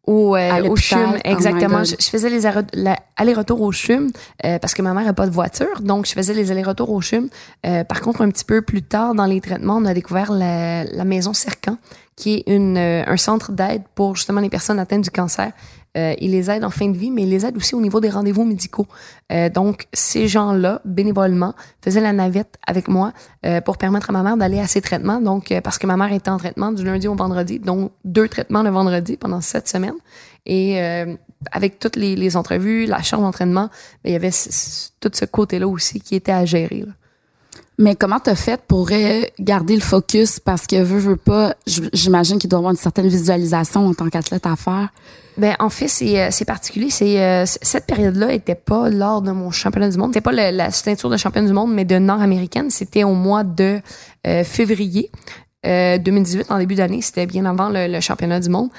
Au, 0.07 0.35
euh, 0.35 0.67
au. 0.67 0.75
CHUM, 0.75 1.13
Oh 1.15 1.19
exactement. 1.23 1.83
Je, 1.83 1.95
je 1.99 2.07
faisais 2.07 2.29
les 2.29 2.45
allers-retours 2.47 3.61
au 3.61 3.71
CHUM 3.71 4.09
euh, 4.45 4.57
parce 4.57 4.73
que 4.73 4.81
ma 4.81 4.93
mère 4.93 5.05
n'a 5.05 5.13
pas 5.13 5.27
de 5.27 5.31
voiture, 5.31 5.81
donc 5.81 6.07
je 6.07 6.13
faisais 6.13 6.33
les 6.33 6.51
allers-retours 6.51 6.89
au 6.89 7.01
CHUM. 7.01 7.29
Euh, 7.65 7.83
par 7.83 8.01
contre, 8.01 8.21
un 8.21 8.29
petit 8.29 8.45
peu 8.45 8.61
plus 8.63 8.81
tard 8.81 9.13
dans 9.13 9.25
les 9.25 9.39
traitements, 9.41 9.77
on 9.77 9.85
a 9.85 9.93
découvert 9.93 10.31
la, 10.31 10.85
la 10.85 11.03
maison 11.03 11.33
Cercan, 11.33 11.77
qui 12.15 12.33
est 12.35 12.43
une, 12.47 12.77
euh, 12.77 13.03
un 13.05 13.17
centre 13.17 13.51
d'aide 13.51 13.83
pour 13.93 14.15
justement 14.15 14.41
les 14.41 14.49
personnes 14.49 14.79
atteintes 14.79 15.03
du 15.03 15.11
cancer. 15.11 15.51
Euh, 15.97 16.13
ils 16.19 16.31
les 16.31 16.49
aident 16.49 16.63
en 16.63 16.69
fin 16.69 16.87
de 16.87 16.97
vie, 16.97 17.11
mais 17.11 17.23
ils 17.23 17.29
les 17.29 17.45
aident 17.45 17.57
aussi 17.57 17.75
au 17.75 17.81
niveau 17.81 17.99
des 17.99 18.09
rendez-vous 18.09 18.45
médicaux. 18.45 18.87
Euh, 19.31 19.49
donc, 19.49 19.87
ces 19.93 20.27
gens-là, 20.27 20.81
bénévolement, 20.85 21.53
faisaient 21.83 22.01
la 22.01 22.13
navette 22.13 22.57
avec 22.65 22.87
moi 22.87 23.11
euh, 23.45 23.59
pour 23.59 23.77
permettre 23.77 24.09
à 24.09 24.13
ma 24.13 24.23
mère 24.23 24.37
d'aller 24.37 24.59
à 24.59 24.67
ses 24.67 24.81
traitements. 24.81 25.19
Donc, 25.19 25.51
euh, 25.51 25.59
parce 25.59 25.77
que 25.77 25.87
ma 25.87 25.97
mère 25.97 26.13
était 26.13 26.29
en 26.29 26.37
traitement 26.37 26.71
du 26.71 26.85
lundi 26.85 27.07
au 27.07 27.15
vendredi, 27.15 27.59
donc 27.59 27.91
deux 28.05 28.27
traitements 28.27 28.63
le 28.63 28.69
vendredi 28.69 29.17
pendant 29.17 29.41
sept 29.41 29.67
semaines. 29.67 29.95
Et 30.45 30.79
avec 31.51 31.77
toutes 31.77 31.95
les, 31.95 32.35
entrevues, 32.35 32.87
la 32.87 33.03
charge 33.03 33.21
d'entraînement, 33.21 33.69
ben, 34.03 34.09
il 34.09 34.13
y 34.13 34.15
avait 34.15 34.31
tout 34.31 35.11
ce 35.13 35.25
côté-là 35.25 35.67
aussi 35.67 36.01
qui 36.01 36.15
était 36.15 36.31
à 36.31 36.45
gérer. 36.45 36.83
Mais 37.81 37.95
comment 37.95 38.19
t'as 38.19 38.35
fait 38.35 38.61
pour 38.67 38.89
garder 39.39 39.73
le 39.73 39.81
focus? 39.81 40.39
Parce 40.39 40.67
que 40.67 40.75
veux, 40.75 40.99
veux 40.99 41.15
pas, 41.15 41.55
j'imagine 41.65 42.37
qu'il 42.37 42.47
doit 42.47 42.59
avoir 42.59 42.71
une 42.71 42.77
certaine 42.77 43.07
visualisation 43.07 43.87
en 43.87 43.95
tant 43.95 44.07
qu'athlète 44.07 44.45
à 44.45 44.55
faire. 44.55 44.89
Ben 45.37 45.55
en 45.59 45.69
fait 45.69 45.87
c'est 45.87 46.21
euh, 46.21 46.45
particulier, 46.45 46.91
c'est 46.91 47.19
euh, 47.19 47.45
cette 47.45 47.87
période-là 47.87 48.33
était 48.33 48.53
pas 48.53 48.89
lors 48.89 49.23
de 49.23 49.31
mon 49.31 49.49
championnat 49.49 49.89
du 49.89 49.97
monde, 49.97 50.09
c'était 50.09 50.21
pas 50.21 50.33
le- 50.33 50.55
la 50.55 50.69
ceinture 50.69 51.09
de 51.09 51.15
championne 51.17 51.47
du 51.47 51.53
monde 51.53 51.73
mais 51.73 51.85
de 51.85 51.97
nord-américaine, 51.97 52.69
c'était 52.69 53.05
au 53.05 53.13
mois 53.13 53.43
de 53.45 53.79
euh, 54.27 54.43
février 54.43 55.09
euh, 55.65 55.97
2018 55.97 56.51
en 56.51 56.59
début 56.59 56.75
d'année, 56.75 57.01
c'était 57.01 57.25
bien 57.25 57.45
avant 57.45 57.69
le, 57.73 57.99
championnat 58.01 58.41
du 58.41 58.49
monde. 58.49 58.69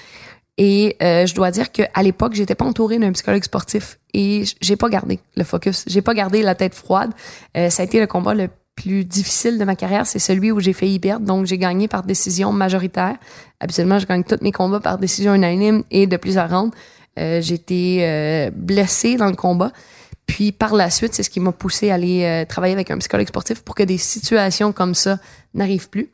Et 0.59 0.97
je 1.01 1.35
dois 1.35 1.51
dire 1.51 1.73
que 1.73 1.83
à 1.95 2.03
l'époque, 2.03 2.35
j'étais 2.35 2.55
pas 2.55 2.67
entourée 2.67 2.99
d'un 2.99 3.11
psychologue 3.13 3.43
sportif 3.43 3.99
et 4.13 4.45
j'ai 4.61 4.77
pas 4.77 4.91
gardé 4.91 5.19
le 5.35 5.45
focus, 5.45 5.85
j'ai 5.89 6.03
pas 6.03 6.13
gardé 6.13 6.43
la 6.43 6.55
tête 6.55 6.75
froide. 6.75 7.11
Ça 7.55 7.83
a 7.83 7.85
été 7.85 7.99
le 7.99 8.07
combat 8.07 8.35
le 8.35 8.49
plus 8.75 9.05
difficile 9.05 9.59
de 9.59 9.65
ma 9.65 9.77
carrière, 9.77 10.07
c'est 10.07 10.19
celui 10.19 10.51
où 10.51 10.61
j'ai 10.61 10.73
failli 10.73 10.99
perdre. 10.99 11.27
Donc, 11.27 11.47
j'ai 11.47 11.59
gagné 11.59 11.89
par 11.89 12.03
décision 12.03 12.53
majoritaire. 12.53 13.17
Habituellement, 13.61 13.99
je 13.99 14.07
gagne 14.07 14.25
tous 14.25 14.39
mes 14.43 14.53
combats 14.53 14.81
par 14.81 14.99
décision 14.99 15.35
unanime 15.35 15.85
et 15.91 16.07
de 16.07 16.17
plusieurs 16.17 16.51
rounds. 16.51 16.75
Euh, 17.19 17.41
j'ai 17.43 17.55
été 17.55 17.99
euh, 18.01 18.51
blessée 18.55 19.17
dans 19.17 19.29
le 19.29 19.37
combat. 19.37 19.71
Puis 20.27 20.53
par 20.53 20.75
la 20.75 20.89
suite, 20.89 21.15
c'est 21.15 21.23
ce 21.23 21.31
qui 21.31 21.41
m'a 21.41 21.53
poussé 21.53 21.91
à 21.91 21.95
aller 21.95 22.25
euh, 22.25 22.45
travailler 22.47 22.73
avec 22.73 22.91
un 22.91 22.99
psychologue 22.99 23.29
sportif 23.29 23.63
pour 23.63 23.75
que 23.75 23.83
des 23.83 23.99
situations 23.99 24.73
comme 24.73 24.95
ça 24.95 25.19
n'arrivent 25.53 25.91
plus. 25.91 26.11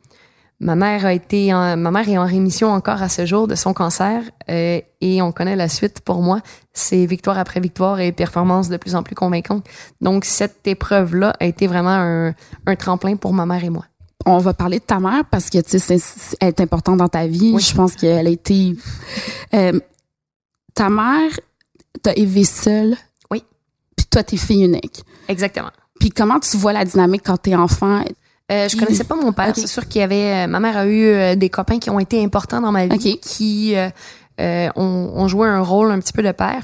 Ma 0.61 0.75
mère 0.75 1.05
a 1.05 1.13
été, 1.13 1.53
en, 1.53 1.77
ma 1.77 1.89
mère 1.89 2.09
est 2.09 2.17
en 2.17 2.25
rémission 2.25 2.69
encore 2.69 3.01
à 3.01 3.07
ce 3.07 3.25
jour 3.25 3.47
de 3.47 3.55
son 3.55 3.73
cancer 3.73 4.23
euh, 4.49 4.81
et 4.99 5.21
on 5.21 5.31
connaît 5.31 5.55
la 5.55 5.69
suite 5.69 6.01
pour 6.01 6.21
moi. 6.21 6.41
C'est 6.73 7.05
victoire 7.05 7.37
après 7.37 7.61
victoire 7.61 8.01
et 8.01 8.11
performance 8.11 8.67
de 8.67 8.75
plus 8.75 8.95
en 8.95 9.03
plus 9.03 9.15
convaincante. 9.15 9.65
Donc 10.01 10.25
cette 10.25 10.67
épreuve-là 10.67 11.33
a 11.39 11.45
été 11.45 11.67
vraiment 11.67 11.91
un, 11.91 12.33
un 12.65 12.75
tremplin 12.75 13.15
pour 13.15 13.31
ma 13.31 13.45
mère 13.45 13.63
et 13.63 13.69
moi 13.69 13.85
on 14.25 14.37
va 14.39 14.53
parler 14.53 14.79
de 14.79 14.83
ta 14.83 14.99
mère 14.99 15.23
parce 15.29 15.49
que 15.49 15.59
tu 15.59 15.79
sais 15.79 15.97
elle 16.39 16.49
est 16.49 16.61
importante 16.61 16.97
dans 16.97 17.07
ta 17.07 17.25
vie. 17.27 17.57
Je 17.59 17.73
pense 17.73 17.95
qu'elle 17.95 18.27
a 18.27 18.29
été 18.29 18.75
euh, 19.53 19.79
ta 20.73 20.89
mère 20.89 21.39
t'a 22.01 22.13
élevé 22.13 22.43
seule. 22.43 22.95
Oui. 23.31 23.43
Puis 23.95 24.05
toi 24.07 24.23
t'es 24.23 24.37
fille 24.37 24.65
unique. 24.65 25.03
Exactement. 25.27 25.71
Puis 25.99 26.09
comment 26.09 26.39
tu 26.39 26.57
vois 26.57 26.73
la 26.73 26.85
dynamique 26.85 27.23
quand 27.25 27.37
t'es 27.37 27.55
enfant? 27.55 28.03
Euh, 28.51 28.67
je 28.67 28.77
connaissais 28.77 29.03
pas 29.03 29.15
mon 29.15 29.31
père. 29.31 29.53
C'est 29.55 29.67
sûr 29.67 29.87
qu'il 29.87 30.01
y 30.01 30.03
avait. 30.03 30.45
Euh, 30.45 30.47
ma 30.47 30.59
mère 30.59 30.77
a 30.77 30.85
eu 30.85 31.05
euh, 31.05 31.35
des 31.35 31.49
copains 31.49 31.79
qui 31.79 31.89
ont 31.89 31.99
été 31.99 32.23
importants 32.23 32.61
dans 32.61 32.71
ma 32.71 32.87
vie, 32.87 33.19
qui 33.19 33.75
ont, 34.39 35.11
ont, 35.15 35.27
joué 35.27 35.47
un 35.47 35.61
rôle 35.61 35.91
un 35.91 35.99
petit 35.99 36.13
peu 36.13 36.23
de 36.23 36.31
père. 36.31 36.63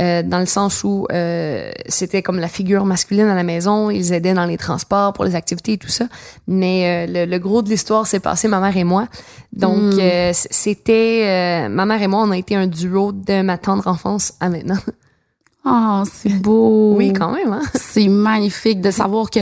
Euh, 0.00 0.22
dans 0.22 0.38
le 0.38 0.46
sens 0.46 0.82
où 0.82 1.06
euh, 1.12 1.72
c'était 1.86 2.22
comme 2.22 2.38
la 2.38 2.48
figure 2.48 2.86
masculine 2.86 3.26
à 3.26 3.34
la 3.34 3.42
maison, 3.42 3.90
ils 3.90 4.12
aidaient 4.12 4.32
dans 4.32 4.46
les 4.46 4.56
transports 4.56 5.12
pour 5.12 5.24
les 5.24 5.34
activités 5.34 5.72
et 5.72 5.78
tout 5.78 5.88
ça. 5.88 6.06
Mais 6.46 7.06
euh, 7.06 7.26
le, 7.26 7.38
gros 7.38 7.60
de 7.60 7.68
l'histoire 7.68 8.06
s'est 8.06 8.20
passé 8.20 8.48
ma 8.48 8.60
mère 8.60 8.76
et 8.76 8.84
moi. 8.84 9.08
Donc 9.52 9.94
hmm. 9.94 10.32
c'était 10.32 11.68
ma 11.68 11.84
mère 11.84 12.00
et 12.00 12.06
moi, 12.06 12.22
on 12.22 12.30
a 12.30 12.38
été 12.38 12.54
un 12.54 12.66
duo 12.66 13.12
de 13.12 13.42
ma 13.42 13.58
tendre 13.58 13.86
enfance 13.88 14.34
à 14.40 14.48
maintenant. 14.48 14.78
Oh, 15.64 16.02
c'est 16.10 16.40
beau. 16.40 16.94
oui, 16.96 17.12
quand 17.12 17.32
même. 17.32 17.52
Hein? 17.52 17.62
C'est 17.74 18.08
magnifique 18.08 18.80
de 18.80 18.90
savoir 18.90 19.30
que 19.30 19.40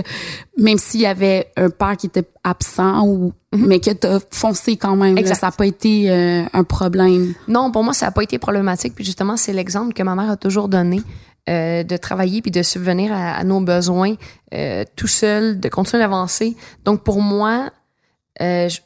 même 0.57 0.79
s'il 0.79 1.01
y 1.01 1.07
avait 1.07 1.53
un 1.57 1.71
père 1.71 1.97
qui 1.97 2.07
était 2.07 2.29
absent 2.43 3.07
ou 3.07 3.33
mhm. 3.53 3.67
mais 3.67 3.79
que 3.79 3.91
t'as 3.93 4.19
foncé 4.31 4.77
quand 4.77 4.97
même, 4.97 5.25
ça 5.25 5.47
n'a 5.47 5.53
pas 5.53 5.67
été 5.67 6.11
euh, 6.11 6.45
un 6.53 6.65
problème. 6.65 7.35
Non, 7.47 7.71
pour 7.71 7.85
moi, 7.85 7.93
ça 7.93 8.07
n'a 8.07 8.13
pas 8.13 8.23
été 8.23 8.39
problématique. 8.39 8.95
Puis 8.95 9.05
justement, 9.05 9.37
c'est 9.37 9.53
l'exemple 9.53 9.93
que 9.93 10.03
ma 10.03 10.15
mère 10.15 10.31
a 10.31 10.37
toujours 10.37 10.69
donné. 10.69 11.01
Euh, 11.49 11.83
de 11.83 11.97
travailler 11.97 12.43
puis 12.43 12.51
de 12.51 12.63
subvenir 12.63 13.11
à, 13.11 13.43
nos 13.43 13.63
besoins 13.63 14.17
euh, 14.53 14.85
tout 14.97 15.07
seul, 15.07 15.59
de 15.59 15.71
continuer 15.71 16.03
d'avancer. 16.03 16.55
Donc 16.85 17.03
pour 17.03 17.23
moi, 17.23 17.71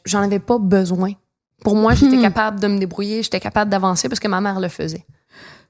j'en 0.05 0.21
avais 0.21 0.39
pas 0.39 0.59
besoin. 0.59 1.11
Pour 1.61 1.75
moi, 1.75 1.93
j'étais 1.93 2.15
hmm. 2.15 2.21
capable 2.21 2.61
de 2.61 2.67
me 2.67 2.79
débrouiller, 2.79 3.21
j'étais 3.21 3.41
capable 3.41 3.69
d'avancer 3.69 4.07
parce 4.07 4.21
que 4.21 4.29
ma 4.29 4.39
mère 4.39 4.61
le 4.61 4.69
faisait. 4.69 5.05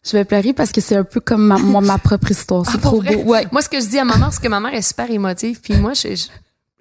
Je 0.06 0.18
vais 0.18 0.26
pleurer 0.26 0.52
parce 0.52 0.72
que 0.72 0.82
c'est 0.82 0.98
un 0.98 1.06
peu 1.06 1.22
comme 1.22 1.48
ma, 1.48 1.58
ma 1.58 1.98
propre 1.98 2.32
histoire. 2.32 2.66
C'est 2.66 2.78
ah, 2.78 2.82
trop 2.82 3.02
beau. 3.02 3.24
Ouais. 3.24 3.48
Moi, 3.52 3.62
ce 3.62 3.70
que 3.70 3.80
je 3.80 3.88
dis 3.88 4.00
à 4.00 4.04
ma 4.04 4.18
mère, 4.18 4.34
c'est 4.34 4.42
que 4.42 4.50
ma 4.50 4.60
mère 4.60 4.74
est 4.74 4.82
super 4.82 5.10
émotive. 5.10 5.62
Puis 5.62 5.78
moi, 5.78 5.94
je, 5.94 6.10
je 6.10 6.28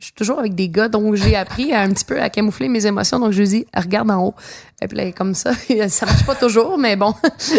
suis 0.06 0.14
toujours 0.14 0.38
avec 0.38 0.54
des 0.54 0.68
gars, 0.68 0.88
donc 0.88 1.14
j'ai 1.14 1.37
appris 1.37 1.73
à 1.73 1.80
un 1.80 1.90
petit 1.90 2.04
peu 2.04 2.21
à 2.21 2.28
camoufler 2.28 2.68
mes 2.68 2.87
émotions. 2.87 3.18
Donc 3.18 3.32
je 3.32 3.40
lui 3.40 3.49
dis, 3.49 3.66
regarde 3.75 4.11
en 4.11 4.25
haut. 4.25 4.35
Et 4.82 4.88
puis 4.88 4.97
là, 4.97 5.12
comme 5.12 5.35
ça, 5.35 5.52
ça 5.88 6.06
marche 6.06 6.26
pas 6.26 6.35
toujours, 6.35 6.76
mais 6.76 6.97
bon. 6.97 7.14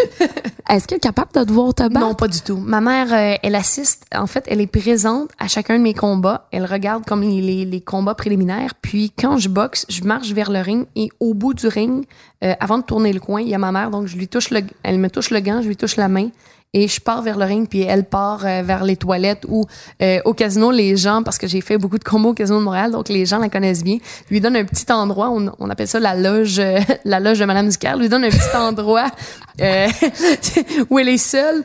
Est-ce 0.70 0.88
qu'elle 0.88 0.98
est 0.98 1.02
capable 1.02 1.32
de 1.34 1.44
te 1.44 1.52
voir 1.52 1.74
te 1.74 1.84
battre? 1.84 2.06
Non, 2.06 2.16
pas 2.16 2.28
du 2.28 2.42
tout. 2.42 2.58
Ma 2.58 2.82
mère, 2.82 3.14
euh, 3.14 3.38
elle 3.42 3.56
assiste. 3.56 4.06
En 4.14 4.28
fait, 4.28 4.44
elle 4.48 4.60
est 4.60 4.68
présente 4.68 5.30
à 5.40 5.48
chacun 5.48 5.78
de 5.78 5.84
mes 5.84 5.94
combats. 5.94 6.48
Elle 6.52 6.66
regarde 6.66 7.06
comme 7.06 7.22
les, 7.22 7.66
les, 7.66 7.82
combats 7.82 8.16
préliminaires. 8.16 8.76
Puis 8.82 9.12
quand 9.18 9.38
je 9.38 9.50
boxe, 9.50 9.86
je 9.90 10.04
marche 10.04 10.32
vers 10.32 10.52
le 10.52 10.60
ring 10.60 10.86
et 10.96 11.10
au 11.20 11.34
bout 11.34 11.54
du 11.54 11.68
ring, 11.68 12.06
euh, 12.44 12.54
avant 12.60 12.78
de 12.78 12.84
tourner 12.84 13.14
le 13.14 13.20
coin, 13.20 13.42
il 13.42 13.48
y 13.48 13.56
a 13.56 13.58
ma 13.58 13.72
mère. 13.72 13.90
Donc 13.90 14.08
je 14.08 14.18
lui 14.18 14.28
touche 14.28 14.50
le, 14.50 14.62
elle 14.84 15.00
me 15.00 15.10
touche 15.10 15.30
le 15.30 15.40
gant, 15.40 15.62
je 15.62 15.68
lui 15.68 15.78
touche 15.78 15.96
la 15.96 16.10
main 16.10 16.30
et 16.74 16.88
je 16.88 17.00
pars 17.00 17.22
vers 17.22 17.38
le 17.38 17.46
ring 17.46 17.68
puis 17.70 17.82
elle 17.82 18.04
part 18.04 18.46
euh, 18.46 18.64
vers 18.64 18.84
les 18.84 18.98
toilettes 18.98 19.46
ou 19.48 19.66
euh, 20.02 20.20
au 20.26 20.34
casino 20.34 20.72
les 20.72 20.98
gens 20.98 21.22
parce 21.24 21.38
que 21.38 21.48
j'ai 21.48 21.62
fait 21.62 21.78
beaucoup 21.78 22.00
de 22.00 22.04
combos 22.04 22.30
au 22.30 22.34
casino 22.34 22.60
de 22.60 22.64
Montréal 22.64 22.92
donc 22.92 23.10
les 23.10 23.26
gens 23.26 23.38
la 23.38 23.50
connaissent 23.50 23.84
bien 23.84 23.98
lui 24.32 24.42
donne 24.42 24.56
un 24.56 24.66
petit 24.66 24.92
endroit 24.92 25.30
on, 25.30 25.52
on 25.60 25.70
appelle 25.70 25.88
ça 25.88 26.00
la 26.00 26.16
loge 26.16 26.58
euh, 26.60 26.80
la 27.06 27.20
loge 27.20 27.40
de 27.40 27.46
Madame 27.46 27.70
Ducaire 27.70 27.96
lui 27.98 28.10
donne 28.10 28.24
un 28.24 28.30
petit 28.30 28.58
endroit 28.58 29.12
où 30.90 30.98
elle 31.00 31.10
est 31.10 31.18
seule 31.18 31.64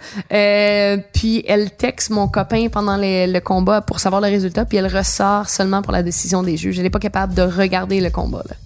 puis 1.14 1.42
elle 1.48 1.70
texte 1.70 2.10
mon 2.10 2.28
copain 2.28 2.68
pendant 2.70 2.98
le 2.98 3.38
combat 3.40 3.80
pour 3.80 4.00
savoir 4.00 4.20
le 4.20 4.28
résultat 4.28 4.66
puis 4.66 4.76
elle 4.76 4.94
ressort 4.94 5.48
seulement 5.48 5.80
pour 5.80 5.92
la 5.92 6.02
décision 6.02 6.42
des 6.42 6.58
juges 6.58 6.76
elle 6.78 6.84
n'est 6.84 6.90
pas 6.90 6.98
capable 6.98 7.32
de 7.34 7.42
regarder 7.42 8.00
le 8.00 8.10
combat 8.10 8.42
là. 8.48 8.56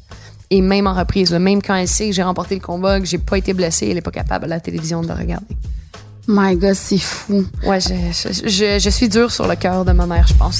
Et 0.51 0.61
même 0.61 0.87
en 0.87 0.93
reprise, 0.93 1.33
même 1.33 1.63
quand 1.63 1.77
elle 1.77 1.89
sait 1.89 2.09
que 2.09 2.13
j'ai 2.13 2.23
remporté 2.23 2.55
le 2.55 2.61
combat, 2.61 3.01
que 3.01 3.07
j'ai 3.07 3.17
pas 3.17 3.39
été 3.39 3.55
blessée, 3.55 3.89
elle 3.91 3.97
est 3.97 4.03
pas 4.03 4.11
capable 4.11 4.45
à 4.45 4.49
la 4.49 4.61
télévision 4.61 5.01
de 5.01 5.09
le 5.09 5.15
regarder. 5.15 5.57
My 6.29 6.55
God, 6.55 6.75
c'est 6.75 6.99
fou. 6.99 7.45
Ouais, 7.65 7.81
je, 7.81 7.95
je, 8.47 8.79
je, 8.79 8.91
suis 8.91 9.09
dure 9.09 9.33
sur 9.33 9.49
le 9.49 9.57
cœur 9.57 9.85
de 9.85 9.91
ma 9.91 10.07
mère, 10.07 10.25
je 10.29 10.35
pense. 10.35 10.59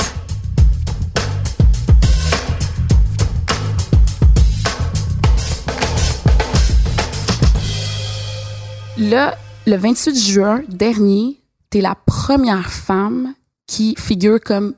Là, 8.99 9.37
le 9.69 9.77
28 9.77 10.19
juin 10.19 10.63
dernier, 10.69 11.39
tu 11.71 11.79
es 11.79 11.81
la 11.81 11.95
première 11.95 12.73
femme 12.73 13.33
qui 13.69 13.95
figure 13.97 14.41
comme 14.41 14.75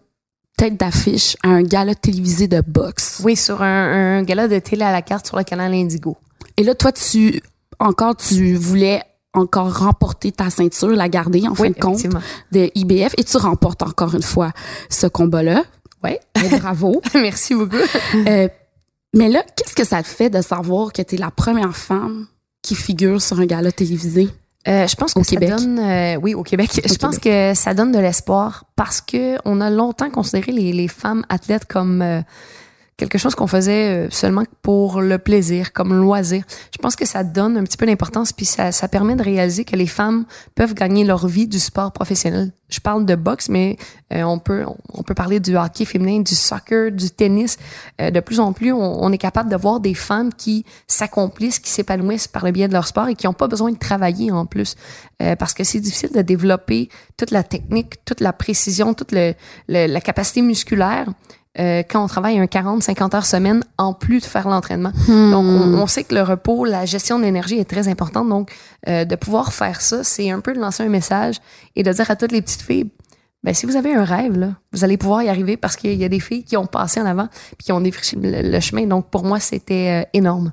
tête 0.59 0.79
d'affiche 0.79 1.37
à 1.43 1.49
un 1.49 1.62
gala 1.62 1.95
télévisé 1.95 2.47
de 2.47 2.61
boxe. 2.61 3.23
Oui, 3.25 3.37
sur 3.37 3.62
un, 3.62 4.19
un, 4.19 4.23
gala 4.23 4.49
de 4.49 4.59
télé 4.59 4.83
à 4.83 4.93
la 4.93 5.00
carte 5.00 5.26
sur 5.26 5.38
le 5.38 5.45
canal 5.45 5.73
Indigo. 5.73 6.19
Et 6.59 6.62
là, 6.62 6.75
toi, 6.75 6.93
tu 6.93 7.43
encore 7.79 8.17
tu 8.17 8.55
voulais 8.55 9.03
encore 9.35 9.79
remporter 9.79 10.33
ta 10.33 10.50
ceinture, 10.50 10.91
la 10.91 11.09
garder 11.09 11.47
en 11.49 11.55
fin 11.55 11.69
de 11.69 11.75
compte 11.75 12.07
de 12.53 12.71
IBF 12.75 13.14
et 13.19 13.25
tu 13.25 13.37
remportes 13.37 13.83
encore 13.83 14.14
une 14.14 14.23
fois 14.23 14.53
ce 14.88 15.07
combat-là. 15.07 15.64
Oui. 16.03 16.12
bravo. 16.61 17.00
Merci 17.14 17.55
beaucoup. 17.55 17.76
Euh, 18.14 18.49
mais 19.14 19.29
là, 19.29 19.43
qu'est-ce 19.57 19.75
que 19.75 19.85
ça 19.85 20.03
te 20.03 20.09
fait 20.09 20.31
de 20.31 20.43
savoir 20.43 20.93
que 20.93 21.03
tu 21.03 21.14
es 21.14 21.19
la 21.19 21.31
première 21.31 21.76
femme 21.76 22.26
qui 22.62 22.75
figure 22.75 23.21
sur 23.21 23.41
un 23.41 23.47
gala 23.47 23.73
télévisé? 23.73 24.29
Euh, 24.67 24.87
je 24.87 24.97
pense 24.97 25.12
que 25.12 25.23
ça 25.23 25.37
donne, 25.37 25.79
euh, 25.79 26.17
oui, 26.17 26.35
au 26.35 26.43
Québec. 26.43 26.81
je 26.85 26.95
pense 26.95 27.19
que 27.19 27.53
ça 27.55 27.75
donne 27.75 27.93
de 27.93 27.99
l'espoir 27.99 28.64
parce 28.76 29.00
que 29.00 29.37
on 29.45 29.61
a 29.61 29.71
longtemps 29.71 30.11
considéré 30.11 30.53
les, 30.53 30.73
les 30.73 30.88
femmes 30.88 31.25
athlètes 31.29 31.67
comme 31.67 32.03
quelque 32.97 33.19
chose 33.19 33.35
qu'on 33.35 33.47
faisait 33.47 34.07
euh, 34.07 34.11
seulement 34.11 34.45
pour 34.63 35.01
le 35.01 35.19
plaisir, 35.19 35.73
comme 35.73 35.95
loisir. 35.95 36.45
Je 36.73 36.79
pense 36.79 36.97
que 36.97 37.07
ça 37.07 37.25
donne 37.25 37.57
un 37.57 37.65
petit 37.65 37.77
peu 37.77 37.87
d'importance, 37.87 38.33
puis 38.33 38.47
ça, 38.47 38.73
ça 38.73 38.89
permet 38.89 39.17
de 39.17 39.23
réaliser 39.23 39.65
que 39.65 39.77
les 39.77 39.87
femmes 39.87 40.25
peuvent 40.55 40.75
gagner 40.75 41.05
leur 41.05 41.27
vie 41.27 41.49
du 41.49 41.59
sport 41.59 41.93
professionnel. 41.93 42.53
Je 42.69 42.81
parle 42.81 43.05
de 43.05 43.15
boxe, 43.15 43.49
mais 43.49 43.77
euh, 44.13 44.23
on 44.23 44.39
peut 44.39 44.65
on 44.93 45.03
peut 45.03 45.15
parler 45.15 45.39
du 45.39 45.57
hockey 45.57 45.85
féminin, 45.85 46.21
du 46.21 46.35
soccer, 46.35 46.91
du 46.91 47.11
tennis. 47.11 47.59
Euh, 48.01 48.11
de 48.11 48.21
plus 48.21 48.41
en 48.41 48.53
plus, 48.53 48.73
on, 48.73 49.13
est 49.13 49.19
capable 49.19 49.51
de 49.51 49.57
voir 49.57 49.81
des 49.81 49.95
femmes 49.95 50.33
qui 50.33 50.65
s'accomplissent, 50.87 51.59
qui 51.59 51.71
s'épanouissent 51.71 52.29
par 52.29 52.45
le 52.45 52.53
biais 52.53 52.69
de 52.69 52.73
leur 52.73 52.87
sport 52.87 53.09
et 53.09 53.15
qui 53.15 53.27
n'ont 53.27 53.33
pas 53.33 53.49
besoin 53.49 53.71
de 53.71 53.79
travailler 53.79 54.33
en 54.33 54.47
plus, 54.47 54.77
parce 55.39 55.55
que 55.55 55.63
c'est 55.63 55.79
difficile 55.79 56.11
de 56.13 56.23
développer 56.23 56.89
toute 57.17 57.31
la 57.31 57.43
technique, 57.43 58.05
toute 58.05 58.21
la 58.21 58.33
précision, 58.33 58.95
toute 58.95 59.13
le, 59.13 59.35
la 59.69 60.01
capacité 60.01 60.43
musculaire 60.43 61.07
euh, 61.58 61.82
quand 61.88 62.02
on 62.02 62.08
travaille 62.08 62.38
un 62.38 62.46
40-50 62.46 63.14
heures 63.14 63.26
semaine 63.26 63.62
en 63.78 63.92
plus 63.94 64.20
de 64.20 64.25
faire 64.25 64.49
l'entraînement. 64.49 64.90
Hmm. 65.06 65.30
Donc, 65.30 65.44
on, 65.46 65.87
sait 65.87 66.02
que 66.02 66.14
le 66.14 66.23
repos, 66.23 66.64
la 66.64 66.84
gestion 66.84 67.18
de 67.18 67.25
l'énergie 67.25 67.58
est 67.58 67.64
très 67.64 67.87
importante. 67.87 68.28
Donc, 68.28 68.50
euh, 68.88 69.04
de 69.04 69.14
pouvoir 69.14 69.52
faire 69.52 69.80
ça, 69.80 70.02
c'est 70.02 70.30
un 70.30 70.40
peu 70.40 70.52
de 70.52 70.58
lancer 70.58 70.82
un 70.82 70.88
message 70.88 71.37
et 71.76 71.84
de 71.84 71.92
dire 71.92 72.11
à 72.11 72.16
toutes 72.16 72.32
les 72.32 72.42
petites 72.42 72.62
filles, 72.62 72.90
ben, 73.44 73.54
si 73.54 73.66
vous 73.66 73.76
avez 73.76 73.94
un 73.94 74.04
rêve, 74.04 74.37
là, 74.37 74.54
vous 74.73 74.82
allez 74.82 74.96
pouvoir 74.96 75.23
y 75.23 75.28
arriver 75.28 75.56
parce 75.56 75.76
qu'il 75.76 75.94
y 75.94 76.04
a 76.04 76.08
des 76.08 76.18
filles 76.18 76.44
qui 76.44 76.56
ont 76.56 76.66
passé 76.66 77.00
en 77.00 77.06
avant 77.06 77.28
puis 77.56 77.66
qui 77.66 77.73
ont 77.73 77.80
défriché 77.80 78.16
le, 78.20 78.61
chemin. 78.61 78.87
Donc, 78.87 79.11
pour 79.11 79.25
moi, 79.25 79.38
c'était 79.38 80.02
euh, 80.02 80.08
énorme. 80.12 80.52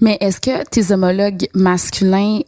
Mais 0.00 0.16
est-ce 0.20 0.40
que 0.40 0.64
tes 0.64 0.92
homologues 0.92 1.48
masculins 1.54 2.40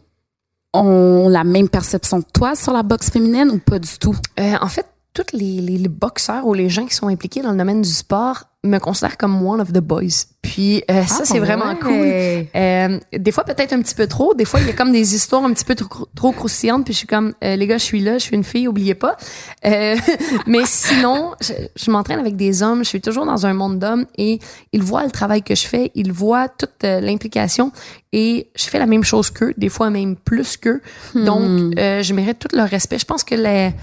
ont 0.73 1.29
la 1.29 1.43
même 1.43 1.69
perception 1.69 2.23
que 2.23 2.31
toi 2.33 2.55
sur 2.55 2.73
la 2.73 2.81
boxe 2.81 3.11
féminine 3.11 3.51
ou 3.51 3.59
pas 3.59 3.77
du 3.77 3.99
tout? 3.99 4.15
en 4.39 4.67
fait, 4.67 4.87
tous 5.13 5.35
les, 5.37 5.61
les, 5.61 5.87
boxeurs 5.87 6.45
ou 6.47 6.53
les 6.53 6.69
gens 6.69 6.85
qui 6.85 6.95
sont 6.95 7.07
impliqués 7.07 7.41
dans 7.41 7.51
le 7.51 7.57
domaine 7.57 7.81
du 7.81 7.89
sport 7.89 8.45
me 8.63 8.77
considèrent 8.79 9.17
comme 9.17 9.45
one 9.45 9.59
of 9.59 9.73
the 9.73 9.79
boys. 9.79 10.25
Puis 10.41 10.83
euh, 10.89 11.03
ça, 11.05 11.19
ah, 11.21 11.25
c'est 11.25 11.39
vraiment 11.39 11.75
cool. 11.75 11.91
Euh, 11.91 12.99
des 13.11 13.31
fois, 13.31 13.43
peut-être 13.43 13.73
un 13.73 13.81
petit 13.81 13.93
peu 13.93 14.07
trop. 14.07 14.33
Des 14.33 14.45
fois, 14.45 14.61
il 14.61 14.67
y 14.67 14.69
a 14.69 14.73
comme 14.73 14.91
des 14.91 15.15
histoires 15.15 15.43
un 15.43 15.53
petit 15.53 15.65
peu 15.65 15.75
trop, 15.75 16.07
trop 16.15 16.31
croustillantes. 16.31 16.85
Puis 16.85 16.93
je 16.93 16.99
suis 16.99 17.07
comme, 17.07 17.33
euh, 17.43 17.55
les 17.57 17.67
gars, 17.67 17.77
je 17.77 17.83
suis 17.83 17.99
là, 17.99 18.17
je 18.17 18.23
suis 18.23 18.35
une 18.35 18.43
fille, 18.43 18.67
oubliez 18.67 18.95
pas. 18.95 19.17
Euh, 19.65 19.95
mais 20.47 20.61
sinon, 20.65 21.33
je, 21.41 21.53
je 21.75 21.91
m'entraîne 21.91 22.19
avec 22.19 22.35
des 22.37 22.63
hommes. 22.63 22.83
Je 22.83 22.89
suis 22.89 23.01
toujours 23.01 23.25
dans 23.25 23.45
un 23.45 23.53
monde 23.53 23.79
d'hommes 23.79 24.05
et 24.17 24.39
ils 24.71 24.83
voient 24.83 25.03
le 25.03 25.11
travail 25.11 25.43
que 25.43 25.55
je 25.55 25.67
fais. 25.67 25.91
Ils 25.93 26.13
voient 26.13 26.47
toute 26.47 26.83
l'implication 26.83 27.71
et 28.13 28.47
je 28.55 28.63
fais 28.63 28.79
la 28.79 28.85
même 28.85 29.03
chose 29.03 29.29
qu'eux, 29.29 29.53
des 29.57 29.69
fois 29.69 29.89
même 29.89 30.15
plus 30.15 30.55
qu'eux. 30.57 30.81
Donc, 31.15 31.41
hmm. 31.41 31.73
je 31.75 32.13
mérite 32.13 32.39
tout 32.39 32.55
leur 32.55 32.69
respect. 32.69 32.97
Je 32.97 33.05
pense 33.05 33.23
que 33.23 33.35
les 33.35 33.73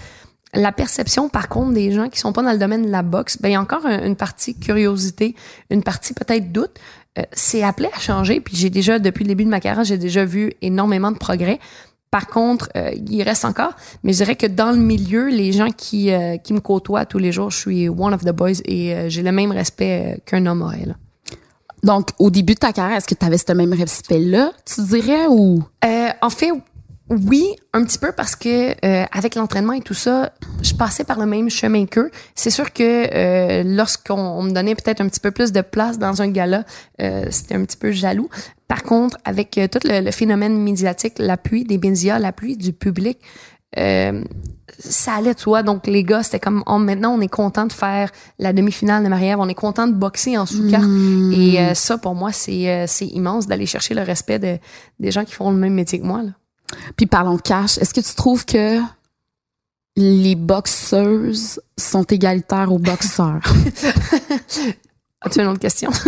la 0.55 0.73
perception, 0.73 1.29
par 1.29 1.49
contre, 1.49 1.73
des 1.73 1.93
gens 1.93 2.09
qui 2.09 2.19
sont 2.19 2.33
pas 2.33 2.43
dans 2.43 2.53
le 2.53 2.59
domaine 2.59 2.85
de 2.85 2.91
la 2.91 3.03
boxe, 3.03 3.39
ben, 3.41 3.49
il 3.49 3.53
y 3.53 3.55
a 3.55 3.61
encore 3.61 3.87
une 3.87 4.17
partie 4.17 4.59
curiosité, 4.59 5.35
une 5.71 5.83
partie 5.83 6.13
peut-être 6.13 6.51
doute. 6.53 6.79
Euh, 7.19 7.23
c'est 7.33 7.63
appelé 7.63 7.89
à 7.95 7.99
changer. 7.99 8.41
Puis 8.41 8.57
j'ai 8.57 8.71
déjà, 8.71 8.99
depuis 8.99 9.25
le 9.25 9.29
début 9.29 9.45
de 9.45 9.51
ma 9.51 9.61
carrière, 9.61 9.85
j'ai 9.85 9.99
déjà 9.99 10.25
vu 10.25 10.53
énormément 10.63 11.13
de 11.13 11.19
progrès. 11.19 11.59
Par 12.11 12.27
contre, 12.27 12.69
euh, 12.77 12.91
il 13.09 13.23
reste 13.23 13.45
encore, 13.45 13.73
mais 14.03 14.13
je 14.13 14.19
dirais 14.19 14.35
que 14.35 14.47
dans 14.47 14.73
le 14.73 14.79
milieu, 14.79 15.29
les 15.29 15.53
gens 15.53 15.71
qui, 15.71 16.11
euh, 16.11 16.39
qui 16.39 16.53
me 16.53 16.59
côtoient 16.61 17.07
tous 17.07 17.19
les 17.19 17.31
jours, 17.31 17.51
je 17.51 17.59
suis 17.59 17.89
one 17.89 18.13
of 18.13 18.25
the 18.25 18.33
boys 18.33 18.61
et 18.65 18.95
euh, 18.95 19.09
j'ai 19.09 19.23
le 19.23 19.31
même 19.31 19.53
respect 19.53 20.21
qu'un 20.27 20.45
homme 20.47 20.63
aurait. 20.63 20.87
Là. 20.87 20.95
Donc, 21.85 22.09
au 22.19 22.31
début 22.31 22.55
de 22.55 22.59
ta 22.59 22.73
carrière, 22.73 22.97
est-ce 22.97 23.07
que 23.07 23.15
tu 23.15 23.25
avais 23.25 23.39
ce 23.39 23.53
même 23.53 23.73
respect-là, 23.73 24.51
tu 24.67 24.83
dirais, 24.83 25.27
ou? 25.29 25.63
en 26.23 26.31
fait, 26.31 26.51
oui, 27.11 27.45
un 27.73 27.85
petit 27.85 27.99
peu 27.99 28.13
parce 28.13 28.37
que 28.37 28.75
avec 29.17 29.35
l'entraînement 29.35 29.73
et 29.73 29.81
tout 29.81 29.95
ça, 29.95 30.33
je 30.63 30.75
passais 30.75 31.05
par 31.05 31.19
le 31.19 31.27
même 31.27 31.51
chemin 31.51 31.87
qu'eux. 31.87 32.11
C'est 32.35 32.51
sûr 32.51 32.73
que 32.73 33.63
lorsqu'on 33.65 34.43
me 34.43 34.53
donnait 34.53 34.75
peut-être 34.75 35.01
un 35.01 35.09
petit 35.09 35.21
peu 35.21 35.33
plus 35.33 35.53
de 35.53 35.61
place 35.61 35.99
dans 35.99 36.23
un 36.23 36.29
gala, 36.29 36.65
c'était 36.99 37.57
un 37.57 37.65
petit 37.65 37.77
peu 37.77 37.91
jaloux. 37.91 38.31
Par 38.71 38.85
contre, 38.85 39.19
avec 39.25 39.59
euh, 39.59 39.67
tout 39.67 39.81
le, 39.83 40.13
phénomène 40.13 40.57
médiatique, 40.57 41.15
l'appui 41.19 41.65
des 41.65 41.77
médias, 41.77 42.21
l'appui 42.21 42.57
du 42.57 42.73
public, 42.73 43.19
euh, 43.77 44.23
ça 44.79 45.15
allait, 45.15 45.35
tu 45.35 45.47
vois. 45.47 45.65
Donc, 45.65 45.89
les 45.89 46.05
gars, 46.05 46.23
c'était 46.23 46.39
comme, 46.39 46.63
oh, 46.69 46.79
maintenant, 46.79 47.13
on 47.13 47.21
est 47.21 47.27
content 47.27 47.67
de 47.67 47.73
faire 47.73 48.13
la 48.39 48.53
demi-finale 48.53 49.03
de 49.03 49.09
marie 49.09 49.35
on 49.35 49.49
est 49.49 49.55
content 49.55 49.89
de 49.89 49.93
boxer 49.93 50.39
en 50.39 50.47
sous-carte. 50.47 50.85
Hmm. 50.85 51.33
Et 51.33 51.59
euh, 51.59 51.75
ça, 51.75 51.99
pour 51.99 52.15
moi, 52.15 52.31
c'est 52.31 52.87
immense 53.01 53.49
d'aller 53.49 53.67
chercher 53.67 53.95
le 53.95 54.03
respect 54.03 54.39
de, 54.39 54.57
des 55.01 55.11
gens 55.11 55.25
qui 55.25 55.33
font 55.33 55.51
le 55.51 55.57
même 55.57 55.75
métier 55.75 55.99
que 55.99 56.07
moi. 56.07 56.23
Là. 56.23 56.31
Puis, 56.97 57.07
parlons 57.07 57.39
cash. 57.39 57.79
Est-ce 57.79 57.95
que 57.95 58.01
tu 58.01 58.15
trouves 58.15 58.45
que 58.45 58.81
les 59.97 60.35
boxeuses 60.35 61.61
sont 61.79 62.05
égalitaires 62.05 62.73
aux 62.73 62.79
boxeurs? 62.79 63.43
As-tu 65.23 65.41
une 65.41 65.49
autre 65.49 65.61
question? 65.61 65.91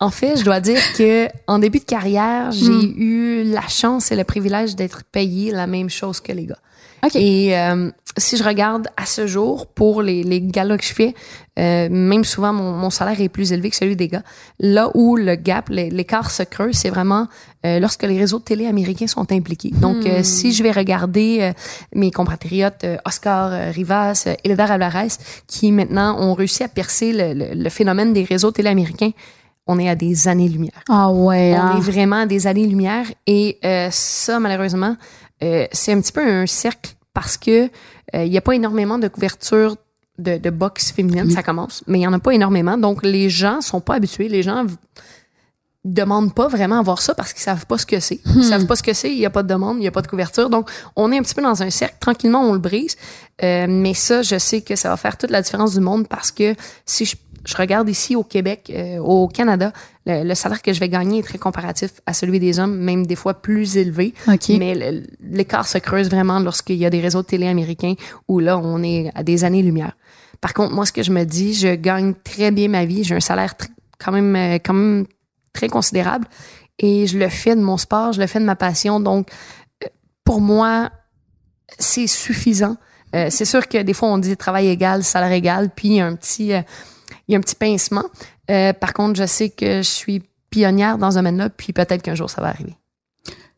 En 0.00 0.10
fait, 0.10 0.36
je 0.36 0.44
dois 0.44 0.60
dire 0.60 0.80
que 0.98 1.28
en 1.46 1.58
début 1.58 1.78
de 1.78 1.84
carrière, 1.84 2.50
j'ai 2.52 2.68
hmm. 2.68 2.94
eu 2.96 3.44
la 3.44 3.66
chance 3.68 4.10
et 4.12 4.16
le 4.16 4.24
privilège 4.24 4.76
d'être 4.76 5.04
payé 5.04 5.52
la 5.52 5.66
même 5.66 5.88
chose 5.88 6.20
que 6.20 6.32
les 6.32 6.46
gars. 6.46 6.58
Et 7.14 7.58
euh, 7.58 7.90
si 8.16 8.36
je 8.36 8.44
regarde 8.44 8.88
à 8.96 9.06
ce 9.06 9.26
jour 9.26 9.66
pour 9.66 10.02
les, 10.02 10.22
les 10.22 10.40
galas 10.40 10.78
que 10.78 10.84
je 10.84 10.92
fais, 10.92 11.14
euh, 11.58 11.88
même 11.90 12.24
souvent 12.24 12.52
mon, 12.52 12.72
mon, 12.72 12.90
salaire 12.90 13.20
est 13.20 13.28
plus 13.28 13.52
élevé 13.52 13.70
que 13.70 13.76
celui 13.76 13.96
des 13.96 14.08
gars. 14.08 14.22
Là 14.58 14.90
où 14.94 15.16
le 15.16 15.34
gap, 15.36 15.68
l'écart 15.68 16.30
se 16.30 16.42
creuse, 16.42 16.76
c'est 16.76 16.90
vraiment 16.90 17.28
euh, 17.64 17.80
lorsque 17.80 18.02
les 18.02 18.18
réseaux 18.18 18.38
de 18.38 18.44
télé 18.44 18.66
américains 18.66 19.06
sont 19.06 19.30
impliqués. 19.32 19.70
Donc, 19.70 20.06
euh, 20.06 20.20
hmm. 20.20 20.24
si 20.24 20.52
je 20.52 20.62
vais 20.62 20.72
regarder 20.72 21.38
euh, 21.40 21.52
mes 21.94 22.10
compatriotes 22.10 22.86
Oscar 23.04 23.72
Rivas, 23.72 24.28
Eldar 24.44 24.70
Alvarez, 24.70 25.08
qui 25.46 25.72
maintenant 25.72 26.20
ont 26.20 26.34
réussi 26.34 26.62
à 26.62 26.68
percer 26.68 27.12
le, 27.12 27.34
le, 27.34 27.62
le 27.62 27.70
phénomène 27.70 28.12
des 28.12 28.24
réseaux 28.24 28.50
télé 28.50 28.68
américains, 28.68 29.10
on 29.66 29.78
est 29.78 29.88
à 29.88 29.94
des 29.94 30.28
années-lumière. 30.28 30.82
Ah 30.88 31.10
ouais. 31.10 31.54
On 31.56 31.60
hein? 31.60 31.76
est 31.78 31.80
vraiment 31.80 32.20
à 32.20 32.26
des 32.26 32.46
années-lumière. 32.46 33.06
Et 33.26 33.58
euh, 33.64 33.88
ça, 33.90 34.38
malheureusement, 34.38 34.96
euh, 35.42 35.66
c'est 35.72 35.92
un 35.92 36.00
petit 36.00 36.12
peu 36.12 36.26
un 36.26 36.46
cercle 36.46 36.94
parce 37.12 37.36
que 37.36 37.66
euh, 38.14 38.24
il 38.24 38.30
n'y 38.30 38.38
a 38.38 38.40
pas 38.40 38.54
énormément 38.54 38.98
de 38.98 39.08
couverture 39.08 39.76
de, 40.18 40.38
de 40.38 40.50
boxe 40.50 40.92
féminine. 40.92 41.30
Ça 41.30 41.42
commence, 41.42 41.82
mais 41.86 41.98
il 41.98 42.00
n'y 42.02 42.06
en 42.06 42.12
a 42.12 42.18
pas 42.18 42.32
énormément. 42.32 42.78
Donc, 42.78 43.02
les 43.02 43.28
gens 43.28 43.60
sont 43.60 43.80
pas 43.80 43.94
habitués. 43.94 44.28
Les 44.28 44.42
gens 44.42 44.64
demandent 45.84 46.34
pas 46.34 46.48
vraiment 46.48 46.78
à 46.78 46.82
voir 46.82 47.02
ça 47.02 47.14
parce 47.14 47.32
qu'ils 47.32 47.42
savent 47.42 47.66
pas 47.66 47.76
ce 47.76 47.84
que 47.84 48.00
c'est. 48.00 48.20
Ils 48.24 48.38
hmm. 48.38 48.42
savent 48.42 48.66
pas 48.66 48.76
ce 48.76 48.82
que 48.82 48.94
c'est, 48.94 49.10
il 49.10 49.18
y 49.18 49.26
a 49.26 49.30
pas 49.30 49.42
de 49.42 49.48
demande, 49.48 49.78
il 49.78 49.84
y 49.84 49.88
a 49.88 49.90
pas 49.90 50.02
de 50.02 50.06
couverture. 50.06 50.48
Donc, 50.48 50.70
on 50.96 51.12
est 51.12 51.18
un 51.18 51.22
petit 51.22 51.34
peu 51.34 51.42
dans 51.42 51.62
un 51.62 51.70
cercle. 51.70 51.96
Tranquillement, 52.00 52.42
on 52.42 52.52
le 52.52 52.58
brise. 52.58 52.96
mais 53.42 53.92
ça, 53.94 54.22
je 54.22 54.38
sais 54.38 54.62
que 54.62 54.76
ça 54.76 54.88
va 54.88 54.96
faire 54.96 55.18
toute 55.18 55.30
la 55.30 55.42
différence 55.42 55.74
du 55.74 55.80
monde 55.80 56.08
parce 56.08 56.30
que 56.30 56.54
si 56.86 57.04
je 57.04 57.16
je 57.46 57.56
regarde 57.56 57.88
ici 57.88 58.16
au 58.16 58.22
Québec, 58.22 58.72
euh, 58.74 58.98
au 58.98 59.28
Canada, 59.28 59.72
le, 60.06 60.34
salaire 60.34 60.62
que 60.62 60.72
je 60.72 60.80
vais 60.80 60.88
gagner 60.88 61.20
est 61.20 61.22
très 61.22 61.38
comparatif 61.38 62.00
à 62.06 62.12
celui 62.12 62.40
des 62.40 62.58
hommes, 62.58 62.76
même 62.76 63.06
des 63.06 63.16
fois 63.16 63.34
plus 63.34 63.76
élevé. 63.76 64.14
Mais 64.58 65.02
l'écart 65.20 65.66
se 65.66 65.78
creuse 65.78 66.08
vraiment 66.08 66.40
lorsqu'il 66.40 66.76
y 66.76 66.86
a 66.86 66.90
des 66.90 67.00
réseaux 67.00 67.22
de 67.22 67.26
télé 67.26 67.46
américains 67.46 67.94
où 68.28 68.38
là, 68.38 68.58
on 68.58 68.82
est 68.82 69.10
à 69.14 69.22
des 69.22 69.44
années-lumière. 69.44 69.96
Par 70.40 70.52
contre, 70.52 70.74
moi, 70.74 70.84
ce 70.86 70.92
que 70.92 71.02
je 71.02 71.10
me 71.10 71.24
dis, 71.24 71.54
je 71.54 71.74
gagne 71.74 72.14
très 72.22 72.50
bien 72.50 72.68
ma 72.68 72.84
vie. 72.84 73.04
J'ai 73.04 73.14
un 73.14 73.20
salaire 73.20 73.54
quand 73.98 74.12
même, 74.12 74.36
euh, 74.36 74.54
quand 74.56 74.74
même 74.74 75.06
très 75.52 75.68
considérable 75.68 76.26
et 76.78 77.06
je 77.06 77.18
le 77.18 77.28
fais 77.28 77.54
de 77.54 77.60
mon 77.60 77.76
sport, 77.76 78.12
je 78.12 78.20
le 78.20 78.26
fais 78.26 78.40
de 78.40 78.44
ma 78.44 78.56
passion. 78.56 79.00
Donc, 79.00 79.30
euh, 79.82 79.88
pour 80.24 80.40
moi, 80.40 80.90
c'est 81.78 82.06
suffisant. 82.06 82.76
c'est 83.12 83.44
sûr 83.44 83.68
que 83.68 83.80
des 83.80 83.94
fois, 83.94 84.08
on 84.08 84.18
dit 84.18 84.36
travail 84.36 84.68
égal, 84.68 85.04
salaire 85.04 85.30
égal, 85.30 85.70
puis 85.74 85.88
il 85.88 85.94
y 85.94 86.00
a 86.00 86.06
un 86.06 86.16
petit 86.16 86.52
il 87.28 87.32
y 87.32 87.34
a 87.34 87.38
un 87.38 87.40
petit 87.40 87.54
pincement. 87.54 88.04
Euh, 88.50 88.72
par 88.72 88.92
contre, 88.92 89.18
je 89.18 89.26
sais 89.26 89.50
que 89.50 89.78
je 89.78 89.88
suis 89.88 90.22
pionnière 90.50 90.98
dans 90.98 91.10
ce 91.10 91.16
domaine-là, 91.16 91.50
puis 91.50 91.72
peut-être 91.72 92.02
qu'un 92.02 92.14
jour 92.14 92.30
ça 92.30 92.40
va 92.40 92.48
arriver. 92.48 92.76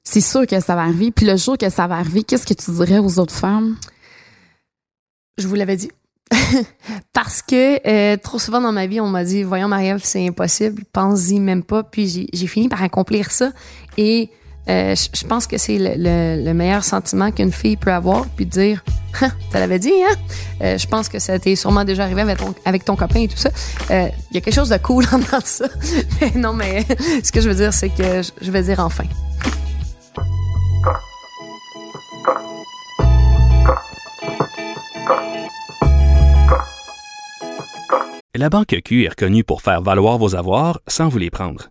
C'est 0.03 0.21
sûr 0.21 0.47
que 0.47 0.61
ça 0.61 0.77
va 0.77 0.83
arriver. 0.83 1.11
Puis 1.11 1.27
le 1.27 1.37
jour 1.37 1.59
que 1.59 1.69
ça 1.69 1.87
va 1.87 1.97
arriver, 1.97 2.23
qu'est-ce 2.23 2.47
que 2.47 2.55
tu 2.55 2.71
dirais 2.71 2.99
aux 2.99 3.19
autres 3.19 3.35
femmes? 3.35 3.77
Je 5.37 5.49
vous 5.49 5.57
l'avais 5.57 5.77
dit. 5.77 5.91
Parce 7.13 7.43
que 7.43 7.87
euh, 7.87 8.17
trop 8.17 8.39
souvent 8.39 8.61
dans 8.61 8.73
ma 8.73 8.87
vie, 8.87 9.01
on 9.01 9.09
m'a 9.09 9.25
dit 9.25 9.43
Voyons, 9.43 9.69
Marie-Ève, 9.69 10.01
c'est 10.03 10.27
impossible, 10.27 10.85
pense-y 10.93 11.41
même 11.41 11.63
pas. 11.63 11.83
Puis 11.83 12.29
j'ai 12.33 12.47
fini 12.47 12.69
par 12.69 12.83
accomplir 12.83 13.31
ça. 13.31 13.53
Et 13.97 14.31
euh, 14.69 14.95
je 14.97 15.27
pense 15.27 15.47
que 15.47 15.59
c'est 15.59 15.79
le, 15.79 16.53
meilleur 16.53 16.83
sentiment 16.83 17.31
qu'une 17.31 17.53
fille 17.53 17.77
peut 17.77 17.93
avoir, 17.93 18.27
puis 18.27 18.47
dire, 18.47 18.83
hein, 19.21 19.31
tu 19.51 19.57
l'avais 19.57 19.79
dit, 19.79 19.93
hein? 19.93 20.17
Euh, 20.63 20.79
je 20.79 20.87
pense 20.87 21.09
que 21.09 21.19
ça 21.19 21.39
t'est 21.39 21.55
sûrement 21.55 21.85
déjà 21.85 22.05
arrivé 22.05 22.23
avec 22.23 22.39
ton, 22.39 22.55
avec 22.65 22.85
ton 22.85 22.97
copain 22.97 23.21
et 23.21 23.29
tout 23.29 23.37
ça. 23.37 23.51
Euh, 23.91 24.09
il 24.31 24.35
y 24.35 24.39
a 24.39 24.41
quelque 24.41 24.55
chose 24.55 24.71
de 24.71 24.79
cool 24.79 25.05
en 25.13 25.19
dans 25.19 25.41
ça. 25.45 25.67
Non, 26.35 26.53
mais 26.53 26.85
ce 27.23 27.31
que 27.31 27.41
je 27.41 27.49
veux 27.49 27.55
dire, 27.55 27.73
c'est 27.73 27.91
que 27.91 28.23
je 28.41 28.51
vais 28.51 28.63
dire 28.63 28.81
enfin. 28.81 29.05
La 38.35 38.51
Banque 38.51 38.77
Q 38.85 39.05
est 39.05 39.09
reconnue 39.09 39.45
pour 39.45 39.63
faire 39.63 39.81
valoir 39.81 40.19
vos 40.19 40.35
avoirs 40.35 40.81
sans 40.87 41.09
vous 41.09 41.19
les 41.19 41.31
prendre. 41.31 41.71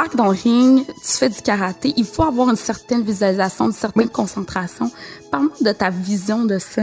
T'embarques 0.00 0.16
dans 0.16 0.26
le 0.26 0.30
ring, 0.30 0.86
tu 0.86 1.16
fais 1.18 1.28
du 1.28 1.42
karaté, 1.42 1.92
il 1.96 2.04
faut 2.04 2.22
avoir 2.22 2.48
une 2.48 2.56
certaine 2.56 3.02
visualisation, 3.02 3.66
une 3.66 3.72
certaine 3.72 4.08
concentration. 4.08 4.90
Parle-moi 5.30 5.52
de 5.60 5.72
ta 5.72 5.90
vision 5.90 6.44
de 6.44 6.58
ça. 6.58 6.82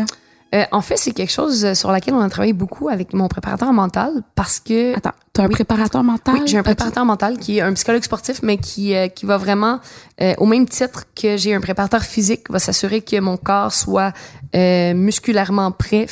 Euh, 0.55 0.63
en 0.71 0.81
fait, 0.81 0.97
c'est 0.97 1.11
quelque 1.11 1.31
chose 1.31 1.73
sur 1.73 1.91
laquelle 1.91 2.13
on 2.13 2.21
a 2.21 2.29
travaillé 2.29 2.53
beaucoup 2.53 2.87
avec 2.87 3.13
mon 3.13 3.27
préparateur 3.27 3.73
mental 3.73 4.21
parce 4.35 4.59
que. 4.59 4.95
Attends, 4.95 5.11
tu 5.33 5.41
as 5.41 5.43
un 5.43 5.49
préparateur 5.49 6.03
mental? 6.03 6.35
Oui, 6.35 6.41
j'ai 6.45 6.57
un 6.57 6.63
préparateur 6.63 7.05
mental 7.05 7.37
qui 7.37 7.57
est 7.57 7.61
un 7.61 7.73
psychologue 7.73 8.03
sportif, 8.03 8.41
mais 8.43 8.57
qui, 8.57 8.95
euh, 8.95 9.07
qui 9.07 9.25
va 9.25 9.37
vraiment, 9.37 9.79
euh, 10.21 10.33
au 10.37 10.45
même 10.45 10.67
titre 10.67 11.03
que 11.19 11.35
j'ai 11.35 11.53
un 11.53 11.59
préparateur 11.59 12.03
physique, 12.03 12.49
va 12.49 12.59
s'assurer 12.59 13.01
que 13.01 13.19
mon 13.19 13.35
corps 13.35 13.73
soit 13.73 14.13
musculairement 14.53 15.71
prêt, 15.71 16.07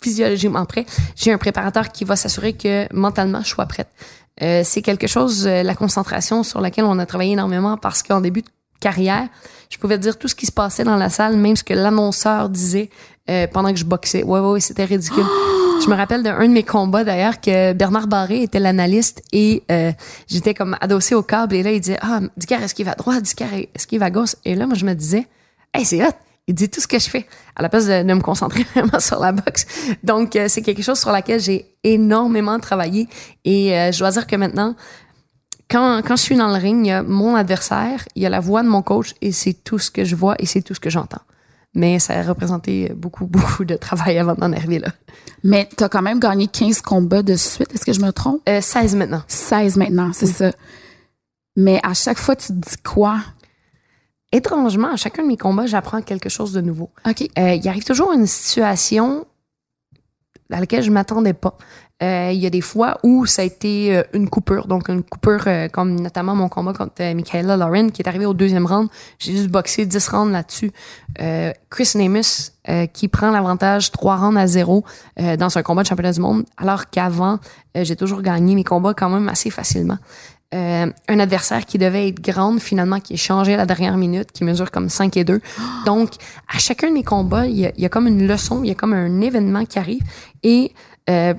physiologiquement 0.00 0.64
prêt. 0.64 0.84
J'ai 1.14 1.32
un 1.32 1.38
préparateur 1.38 1.92
qui 1.92 2.04
va 2.04 2.16
s'assurer 2.16 2.54
que 2.54 2.92
mentalement 2.92 3.42
je 3.42 3.48
sois 3.48 3.66
prête. 3.66 3.88
Euh, 4.42 4.62
c'est 4.64 4.82
quelque 4.82 5.06
chose, 5.06 5.46
euh, 5.46 5.62
la 5.62 5.74
concentration 5.74 6.42
sur 6.42 6.60
laquelle 6.60 6.84
on 6.84 6.98
a 6.98 7.06
travaillé 7.06 7.32
énormément 7.32 7.76
parce 7.76 8.02
qu'en 8.02 8.20
début 8.20 8.42
de 8.42 8.48
carrière, 8.80 9.28
je 9.70 9.78
pouvais 9.78 9.98
dire 9.98 10.18
tout 10.18 10.26
ce 10.26 10.34
qui 10.34 10.46
se 10.46 10.52
passait 10.52 10.84
dans 10.84 10.96
la 10.96 11.08
salle, 11.08 11.36
même 11.36 11.54
ce 11.54 11.62
que 11.62 11.74
l'annonceur 11.74 12.48
disait 12.48 12.90
euh, 13.30 13.46
pendant 13.46 13.70
que 13.70 13.78
je 13.78 13.84
boxais. 13.84 14.24
Ouais, 14.24 14.40
ouais, 14.40 14.60
c'était 14.60 14.84
ridicule. 14.84 15.24
je 15.84 15.88
me 15.88 15.94
rappelle 15.94 16.24
d'un 16.24 16.40
de 16.40 16.52
mes 16.52 16.64
combats 16.64 17.04
d'ailleurs 17.04 17.40
que 17.40 17.72
Bernard 17.72 18.08
Barré 18.08 18.42
était 18.42 18.60
l'analyste 18.60 19.22
et 19.32 19.62
j'étais 20.28 20.54
comme 20.54 20.76
adossé 20.80 21.14
au 21.14 21.22
câble 21.22 21.54
et 21.54 21.62
là 21.62 21.72
il 21.72 21.80
disait 21.80 21.98
ah 22.00 22.20
Ducar 22.36 22.62
est-ce 22.62 22.74
qu'il 22.74 22.84
va 22.84 22.92
à 22.92 22.94
droite, 22.94 23.24
qu'il 23.34 23.98
va 23.98 24.06
à 24.06 24.10
gauche 24.10 24.36
et 24.44 24.54
là 24.54 24.66
moi 24.66 24.76
je 24.76 24.84
me 24.84 24.94
disais 24.94 25.26
hey 25.74 25.84
c'est 25.84 26.04
hot 26.04 26.12
il 26.48 26.54
dit 26.54 26.68
tout 26.68 26.80
ce 26.80 26.88
que 26.88 26.98
je 26.98 27.08
fais 27.08 27.26
à 27.54 27.62
la 27.62 27.68
place 27.68 27.86
de, 27.86 28.02
me 28.02 28.20
concentrer 28.20 28.64
vraiment 28.74 28.98
sur 29.00 29.20
la 29.20 29.32
boxe. 29.32 29.66
Donc, 30.02 30.36
euh, 30.36 30.46
c'est 30.48 30.62
quelque 30.62 30.82
chose 30.82 30.98
sur 30.98 31.12
laquelle 31.12 31.40
j'ai 31.40 31.66
énormément 31.84 32.58
travaillé. 32.58 33.08
Et 33.44 33.76
euh, 33.76 33.92
je 33.92 33.98
dois 33.98 34.10
dire 34.10 34.26
que 34.26 34.36
maintenant, 34.36 34.74
quand, 35.70 36.02
quand 36.04 36.16
je 36.16 36.22
suis 36.22 36.36
dans 36.36 36.48
le 36.48 36.54
ring, 36.60 36.84
il 36.84 36.88
y 36.88 36.92
a 36.92 37.02
mon 37.02 37.34
adversaire, 37.36 38.04
il 38.14 38.22
y 38.22 38.26
a 38.26 38.28
la 38.30 38.40
voix 38.40 38.62
de 38.62 38.68
mon 38.68 38.82
coach 38.82 39.14
et 39.20 39.32
c'est 39.32 39.54
tout 39.54 39.78
ce 39.78 39.90
que 39.90 40.04
je 40.04 40.16
vois 40.16 40.34
et 40.38 40.46
c'est 40.46 40.62
tout 40.62 40.74
ce 40.74 40.80
que 40.80 40.90
j'entends. 40.90 41.22
Mais 41.74 41.98
ça 41.98 42.18
a 42.18 42.22
représenté 42.22 42.92
beaucoup, 42.94 43.26
beaucoup 43.30 43.64
de 43.64 43.76
travail 43.76 44.18
avant 44.18 44.34
d'en 44.34 44.52
arriver 44.52 44.78
là. 44.80 44.88
Mais 45.44 45.68
tu 45.76 45.82
as 45.84 45.88
quand 45.88 46.02
même 46.02 46.20
gagné 46.20 46.48
15 46.48 46.82
combats 46.82 47.22
de 47.22 47.36
suite, 47.36 47.72
est-ce 47.74 47.86
que 47.86 47.92
je 47.92 48.00
me 48.00 48.10
trompe? 48.12 48.40
Euh, 48.48 48.60
16 48.60 48.96
maintenant. 48.96 49.22
16 49.28 49.76
maintenant, 49.76 50.10
c'est 50.12 50.26
Oui. 50.26 50.32
ça. 50.32 50.52
Mais 51.56 51.80
à 51.82 51.94
chaque 51.94 52.18
fois, 52.18 52.34
tu 52.36 52.48
te 52.48 52.52
dis 52.52 52.76
quoi? 52.84 53.18
Étrangement, 54.32 54.88
à 54.88 54.96
chacun 54.96 55.22
de 55.22 55.28
mes 55.28 55.36
combats, 55.36 55.66
j'apprends 55.66 56.00
quelque 56.02 56.28
chose 56.28 56.52
de 56.52 56.60
nouveau. 56.60 56.90
OK. 57.06 57.28
Euh, 57.38 57.54
il 57.54 57.68
arrive 57.68 57.84
toujours 57.84 58.12
une 58.12 58.26
situation 58.26 59.26
à 60.50 60.60
laquelle 60.60 60.82
je 60.82 60.90
m'attendais 60.90 61.34
pas. 61.34 61.56
Euh, 62.02 62.30
il 62.32 62.40
y 62.40 62.46
a 62.46 62.50
des 62.50 62.60
fois 62.60 62.98
où 63.04 63.26
ça 63.26 63.42
a 63.42 63.44
été 63.44 63.96
euh, 63.96 64.02
une 64.12 64.28
coupure, 64.28 64.66
donc 64.66 64.88
une 64.88 65.04
coupure 65.04 65.44
euh, 65.46 65.68
comme 65.68 66.00
notamment 66.00 66.34
mon 66.34 66.48
combat 66.48 66.72
contre 66.72 66.94
euh, 67.00 67.14
Michaela 67.14 67.56
Lauren 67.56 67.90
qui 67.90 68.02
est 68.02 68.08
arrivé 68.08 68.26
au 68.26 68.34
deuxième 68.34 68.66
round. 68.66 68.88
J'ai 69.20 69.32
juste 69.32 69.48
boxé 69.48 69.86
10 69.86 70.08
rounds 70.08 70.32
là-dessus. 70.32 70.72
Euh, 71.20 71.52
Chris 71.70 71.92
Namus 71.94 72.52
euh, 72.68 72.86
qui 72.86 73.06
prend 73.06 73.30
l'avantage 73.30 73.92
3 73.92 74.16
rounds 74.16 74.36
à 74.36 74.48
0 74.48 74.84
euh, 75.20 75.36
dans 75.36 75.56
un 75.56 75.62
combat 75.62 75.82
de 75.82 75.88
championnat 75.88 76.12
du 76.12 76.20
monde, 76.20 76.44
alors 76.56 76.90
qu'avant, 76.90 77.38
euh, 77.76 77.84
j'ai 77.84 77.94
toujours 77.94 78.22
gagné 78.22 78.56
mes 78.56 78.64
combats 78.64 78.94
quand 78.94 79.08
même 79.08 79.28
assez 79.28 79.50
facilement. 79.50 79.98
Euh, 80.54 80.86
un 81.08 81.18
adversaire 81.18 81.64
qui 81.64 81.78
devait 81.78 82.08
être 82.08 82.20
grande, 82.20 82.60
finalement, 82.60 83.00
qui 83.00 83.14
est 83.14 83.18
changé 83.18 83.54
à 83.54 83.56
la 83.56 83.64
dernière 83.64 83.96
minute, 83.96 84.32
qui 84.32 84.44
mesure 84.44 84.70
comme 84.70 84.90
5 84.90 85.16
et 85.16 85.24
2. 85.24 85.40
Donc, 85.86 86.10
à 86.52 86.58
chacun 86.58 86.88
de 86.88 86.92
mes 86.92 87.04
combats, 87.04 87.46
il 87.46 87.58
y 87.58 87.72
y 87.76 87.86
a 87.86 87.88
comme 87.88 88.06
une 88.06 88.26
leçon, 88.26 88.62
il 88.62 88.68
y 88.68 88.70
a 88.70 88.74
comme 88.74 88.92
un 88.92 89.20
événement 89.22 89.64
qui 89.64 89.78
arrive. 89.78 90.02
Et 90.42 90.72
euh, 91.08 91.32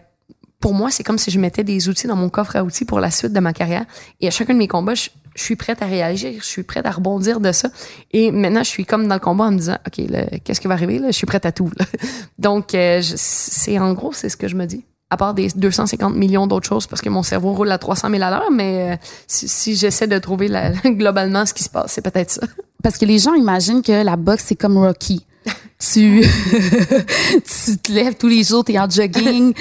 pour 0.59 0.73
moi, 0.73 0.89
c'est 0.89 1.03
comme 1.03 1.17
si 1.17 1.29
je 1.29 1.39
mettais 1.39 1.63
des 1.63 1.89
outils 1.89 2.07
dans 2.07 2.15
mon 2.15 2.29
coffre 2.29 2.55
à 2.55 2.63
outils 2.63 2.85
pour 2.85 2.99
la 2.99 3.11
suite 3.11 3.33
de 3.33 3.39
ma 3.39 3.53
carrière. 3.53 3.85
Et 4.21 4.27
à 4.27 4.31
chacun 4.31 4.53
de 4.53 4.59
mes 4.59 4.67
combats, 4.67 4.95
je, 4.95 5.09
suis 5.35 5.55
prête 5.55 5.81
à 5.81 5.87
réagir, 5.87 6.33
je 6.39 6.45
suis 6.45 6.63
prête 6.63 6.85
à 6.85 6.91
rebondir 6.91 7.39
de 7.39 7.51
ça. 7.51 7.69
Et 8.11 8.31
maintenant, 8.31 8.63
je 8.63 8.69
suis 8.69 8.85
comme 8.85 9.07
dans 9.07 9.15
le 9.15 9.19
combat 9.19 9.45
en 9.45 9.51
me 9.51 9.57
disant, 9.57 9.77
OK, 9.85 10.05
qu'est-ce 10.43 10.61
qui 10.61 10.67
va 10.67 10.75
arriver? 10.75 10.99
Là? 10.99 11.07
Je 11.07 11.17
suis 11.17 11.25
prête 11.25 11.45
à 11.45 11.51
tout. 11.51 11.69
là. 11.77 11.85
Donc, 12.39 12.73
euh, 12.73 13.01
c'est 13.03 13.77
en 13.77 13.93
gros, 13.93 14.13
c'est 14.13 14.29
ce 14.29 14.37
que 14.37 14.47
je 14.47 14.55
me 14.55 14.65
dis. 14.65 14.85
À 15.13 15.17
part 15.17 15.35
des 15.35 15.47
250 15.55 16.15
millions 16.15 16.47
d'autres 16.47 16.67
choses, 16.67 16.87
parce 16.87 16.99
que 16.99 17.09
mon 17.09 17.21
cerveau 17.21 17.53
roule 17.53 17.69
à 17.71 17.77
300 17.77 18.09
000 18.09 18.23
à 18.23 18.31
l'heure, 18.31 18.49
mais 18.51 18.93
euh, 18.93 18.95
si, 19.27 19.47
si 19.47 19.75
j'essaie 19.75 20.07
de 20.07 20.17
trouver 20.17 20.47
la- 20.47 20.71
globalement 20.85 21.45
ce 21.45 21.53
qui 21.53 21.63
se 21.63 21.69
passe, 21.69 21.91
c'est 21.91 22.01
peut-être 22.01 22.31
ça. 22.31 22.41
Parce 22.81 22.97
que 22.97 23.05
les 23.05 23.19
gens 23.19 23.35
imaginent 23.35 23.83
que 23.83 24.03
la 24.03 24.15
boxe, 24.15 24.45
c'est 24.47 24.55
comme 24.55 24.75
Rocky. 24.79 25.23
tu, 25.79 26.25
tu 27.31 27.77
te 27.77 27.91
lèves 27.91 28.15
tous 28.15 28.27
les 28.27 28.43
jours, 28.43 28.63
t'es 28.63 28.79
en 28.79 28.89
jogging, 28.89 29.53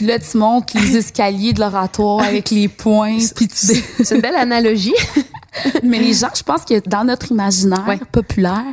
puis 0.00 0.06
là, 0.06 0.18
tu 0.18 0.38
montes 0.38 0.72
les 0.72 0.96
escaliers 0.96 1.52
de 1.52 1.60
l'oratoire 1.60 2.22
avec 2.22 2.48
les 2.48 2.68
poings, 2.68 3.18
puis 3.36 3.48
tu... 3.48 3.54
C'est 4.02 4.14
une 4.14 4.22
belle 4.22 4.34
analogie. 4.34 4.94
Mais 5.82 5.98
les 5.98 6.14
gens, 6.14 6.30
je 6.34 6.42
pense 6.42 6.64
que 6.64 6.80
dans 6.88 7.04
notre 7.04 7.32
imaginaire 7.32 7.84
Ouais. 7.86 7.98
populaire, 8.10 8.64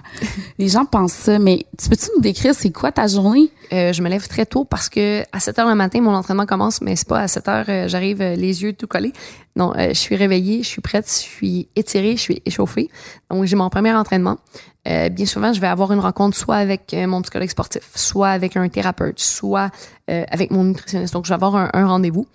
les 0.58 0.70
gens 0.70 0.86
pensent 0.86 1.12
ça. 1.12 1.38
Mais 1.38 1.66
tu 1.78 1.90
peux-tu 1.90 2.06
nous 2.16 2.22
décrire 2.22 2.56
c'est 2.56 2.72
quoi 2.72 2.94
ta 2.94 3.08
journée? 3.08 3.50
Euh, 3.74 3.92
je 3.92 4.02
me 4.02 4.08
lève 4.08 4.26
très 4.30 4.46
tôt 4.46 4.64
parce 4.64 4.88
que 4.88 5.24
à 5.34 5.42
7 5.42 5.60
heures 5.60 5.68
le 5.68 5.76
matin, 5.76 6.00
mon 6.00 6.14
entraînement 6.16 6.46
commence, 6.46 6.80
mais 6.80 6.96
c'est 6.96 7.08
pas 7.10 7.20
à 7.20 7.28
7 7.28 7.48
heures, 7.50 7.66
euh, 7.68 7.88
j'arrive 7.90 8.22
euh, 8.22 8.36
les 8.36 8.64
yeux 8.64 8.72
tout 8.72 8.88
collés. 8.88 9.12
Non, 9.58 9.74
euh, 9.76 9.90
je 9.90 9.94
suis 10.00 10.16
réveillée, 10.16 10.64
je 10.64 10.68
suis 10.70 10.82
prête, 10.82 11.08
je 11.08 11.12
suis 11.28 11.68
étirée, 11.76 12.16
je 12.16 12.22
suis 12.22 12.42
échauffée. 12.46 12.90
Donc, 13.30 13.44
j'ai 13.44 13.58
mon 13.58 13.70
premier 13.70 13.92
entraînement. 13.94 14.38
Euh, 14.88 15.10
bien 15.10 15.26
souvent, 15.26 15.52
je 15.52 15.60
vais 15.60 15.68
avoir 15.68 15.92
une 15.92 16.00
rencontre 16.00 16.38
soit 16.38 16.56
avec 16.56 16.94
euh, 16.94 17.08
mon 17.08 17.22
psychologue 17.22 17.50
sportif, 17.50 17.84
soit 17.96 18.30
avec 18.30 18.56
un 18.56 18.70
thérapeute, 18.70 19.20
soit 19.20 19.70
euh, 20.10 20.24
avec 20.30 20.52
mon 20.52 20.64
nutritionniste. 20.64 21.14
Donc, 21.14 21.26
je 21.26 21.30
vais 21.30 21.36
avoir 21.36 21.56
un, 21.56 21.70
un 21.74 21.88
rendez-vous. 21.88 22.26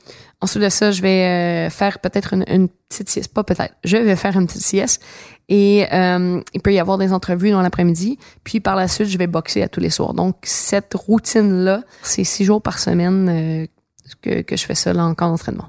Ensuite 0.40 0.62
de 0.62 0.68
ça, 0.68 0.90
je 0.90 1.00
vais 1.00 1.24
euh, 1.66 1.70
faire 1.70 1.98
peut-être 2.00 2.34
une, 2.34 2.44
une 2.48 2.68
petite 2.68 3.08
sieste. 3.08 3.32
Pas 3.32 3.44
peut-être. 3.44 3.74
Je 3.84 3.96
vais 3.96 4.16
faire 4.16 4.36
une 4.36 4.46
petite 4.46 4.62
sieste. 4.62 5.02
Et 5.48 5.86
il 5.90 6.60
peut 6.62 6.72
y 6.72 6.78
avoir 6.78 6.96
des 6.96 7.12
entrevues 7.12 7.50
dans 7.50 7.60
l'après-midi. 7.60 8.18
Puis 8.42 8.60
par 8.60 8.74
la 8.74 8.88
suite, 8.88 9.08
je 9.08 9.18
vais 9.18 9.26
boxer 9.26 9.62
à 9.62 9.68
tous 9.68 9.80
les 9.80 9.90
soirs. 9.90 10.14
Donc, 10.14 10.36
cette 10.44 10.94
routine-là, 10.94 11.82
c'est 12.02 12.24
six 12.24 12.44
jours 12.44 12.62
par 12.62 12.78
semaine 12.78 13.68
que, 14.22 14.40
que 14.40 14.56
je 14.56 14.64
fais 14.64 14.74
ça 14.74 14.94
là, 14.94 15.04
en 15.04 15.14
camp 15.14 15.28
d'entraînement. 15.28 15.68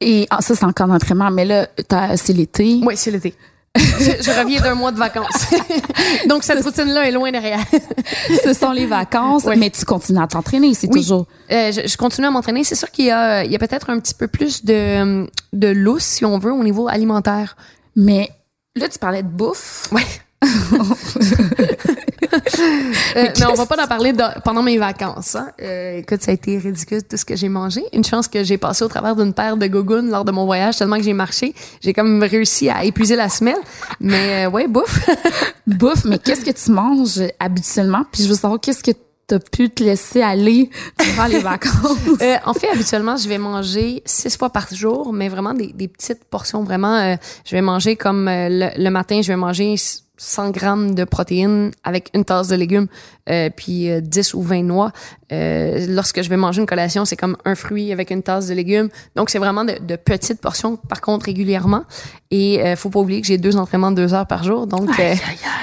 Et 0.00 0.26
ah, 0.28 0.42
ça, 0.42 0.54
c'est 0.54 0.64
encore 0.66 0.88
d'entraînement, 0.88 1.30
mais 1.30 1.46
là, 1.46 1.68
c'est 2.16 2.34
l'été. 2.34 2.80
Oui, 2.84 2.98
c'est 2.98 3.10
l'été. 3.10 3.34
Je, 3.76 3.82
je 4.22 4.40
reviens 4.40 4.60
d'un 4.60 4.74
mois 4.74 4.92
de 4.92 4.98
vacances. 4.98 5.46
Donc, 6.28 6.42
cette 6.44 6.62
routine-là 6.64 7.08
est 7.08 7.12
loin 7.12 7.30
derrière. 7.30 7.60
Ce 8.44 8.52
sont 8.54 8.72
les 8.72 8.86
vacances, 8.86 9.44
Oui. 9.46 9.56
mais 9.58 9.70
tu 9.70 9.84
continues 9.84 10.20
à 10.22 10.26
t'entraîner, 10.26 10.74
c'est 10.74 10.88
Oui. 10.88 11.00
toujours... 11.00 11.26
Euh, 11.50 11.70
je, 11.72 11.86
je 11.86 11.96
continue 11.96 12.26
à 12.26 12.30
m'entraîner. 12.30 12.64
C'est 12.64 12.74
sûr 12.74 12.90
qu'il 12.90 13.06
y 13.06 13.10
a, 13.10 13.44
il 13.44 13.52
y 13.52 13.56
a 13.56 13.58
peut-être 13.58 13.90
un 13.90 13.98
petit 14.00 14.14
peu 14.14 14.26
plus 14.28 14.64
de, 14.64 15.26
de 15.52 15.68
lousse, 15.68 16.04
si 16.04 16.24
on 16.24 16.38
veut, 16.38 16.52
au 16.52 16.64
niveau 16.64 16.88
alimentaire. 16.88 17.56
Mais 17.96 18.30
là, 18.76 18.88
tu 18.88 18.98
parlais 18.98 19.22
de 19.22 19.28
bouffe. 19.28 19.88
Ouais. 19.92 20.02
Euh, 23.16 23.26
mais 23.38 23.46
on 23.46 23.54
va 23.54 23.66
pas 23.66 23.82
en 23.82 23.86
parler 23.86 24.12
de- 24.12 24.40
pendant 24.44 24.62
mes 24.62 24.78
vacances. 24.78 25.34
Hein. 25.34 25.48
Euh, 25.62 25.98
écoute, 25.98 26.22
ça 26.22 26.30
a 26.30 26.34
été 26.34 26.58
ridicule 26.58 27.02
tout 27.02 27.16
ce 27.16 27.24
que 27.24 27.36
j'ai 27.36 27.48
mangé. 27.48 27.82
Une 27.92 28.04
chance 28.04 28.28
que 28.28 28.44
j'ai 28.44 28.58
passé 28.58 28.84
au 28.84 28.88
travers 28.88 29.16
d'une 29.16 29.32
paire 29.32 29.56
de 29.56 29.66
gougounes 29.66 30.10
lors 30.10 30.24
de 30.24 30.32
mon 30.32 30.44
voyage 30.46 30.76
tellement 30.76 30.96
que 30.96 31.02
j'ai 31.02 31.12
marché. 31.12 31.54
J'ai 31.80 31.92
comme 31.92 32.22
réussi 32.22 32.68
à 32.68 32.84
épuiser 32.84 33.16
la 33.16 33.28
semelle. 33.28 33.56
Mais 34.00 34.46
euh, 34.46 34.50
ouais, 34.50 34.66
bouffe. 34.68 35.08
bouffe, 35.66 36.04
mais 36.04 36.18
qu'est-ce 36.18 36.44
que 36.44 36.50
tu 36.50 36.70
manges 36.70 37.20
habituellement? 37.40 38.04
Puis 38.12 38.22
je 38.24 38.28
veux 38.28 38.34
savoir 38.34 38.60
qu'est-ce 38.60 38.82
que 38.82 38.92
t'as 39.26 39.38
pu 39.40 39.68
te 39.68 39.82
laisser 39.84 40.22
aller 40.22 40.70
durant 40.98 41.26
les 41.26 41.40
vacances? 41.40 41.72
Euh, 42.20 42.36
en 42.46 42.54
fait, 42.54 42.68
habituellement, 42.70 43.16
je 43.16 43.28
vais 43.28 43.38
manger 43.38 44.02
six 44.04 44.36
fois 44.36 44.50
par 44.50 44.66
jour, 44.74 45.12
mais 45.12 45.28
vraiment 45.28 45.54
des, 45.54 45.72
des 45.72 45.86
petites 45.86 46.24
portions. 46.24 46.64
Vraiment, 46.64 46.96
euh, 46.96 47.14
je 47.44 47.54
vais 47.54 47.60
manger 47.62 47.94
comme 47.96 48.26
euh, 48.26 48.48
le, 48.50 48.82
le 48.82 48.90
matin, 48.90 49.20
je 49.22 49.28
vais 49.28 49.36
manger 49.36 49.74
100 50.18 50.50
grammes 50.50 50.94
de 50.94 51.04
protéines 51.04 51.70
avec 51.84 52.10
une 52.12 52.24
tasse 52.24 52.48
de 52.48 52.56
légumes, 52.56 52.88
euh, 53.30 53.48
puis 53.54 53.88
euh, 53.90 54.00
10 54.00 54.34
ou 54.34 54.42
20 54.42 54.62
noix. 54.64 54.92
Euh, 55.32 55.86
lorsque 55.88 56.22
je 56.22 56.28
vais 56.28 56.36
manger 56.36 56.60
une 56.60 56.66
collation, 56.66 57.04
c'est 57.04 57.16
comme 57.16 57.36
un 57.44 57.54
fruit 57.54 57.92
avec 57.92 58.10
une 58.10 58.22
tasse 58.22 58.48
de 58.48 58.54
légumes. 58.54 58.88
Donc, 59.16 59.30
c'est 59.30 59.38
vraiment 59.38 59.64
de, 59.64 59.78
de 59.80 59.96
petites 59.96 60.40
portions, 60.40 60.76
par 60.76 61.00
contre, 61.00 61.26
régulièrement. 61.26 61.84
Et 62.30 62.62
euh, 62.62 62.76
faut 62.76 62.90
pas 62.90 63.00
oublier 63.00 63.20
que 63.20 63.26
j'ai 63.26 63.38
deux 63.38 63.56
entraînements 63.56 63.90
de 63.90 63.96
deux 63.96 64.12
heures 64.12 64.26
par 64.26 64.44
jour. 64.44 64.66
Donc, 64.66 64.90
euh, 65.00 65.14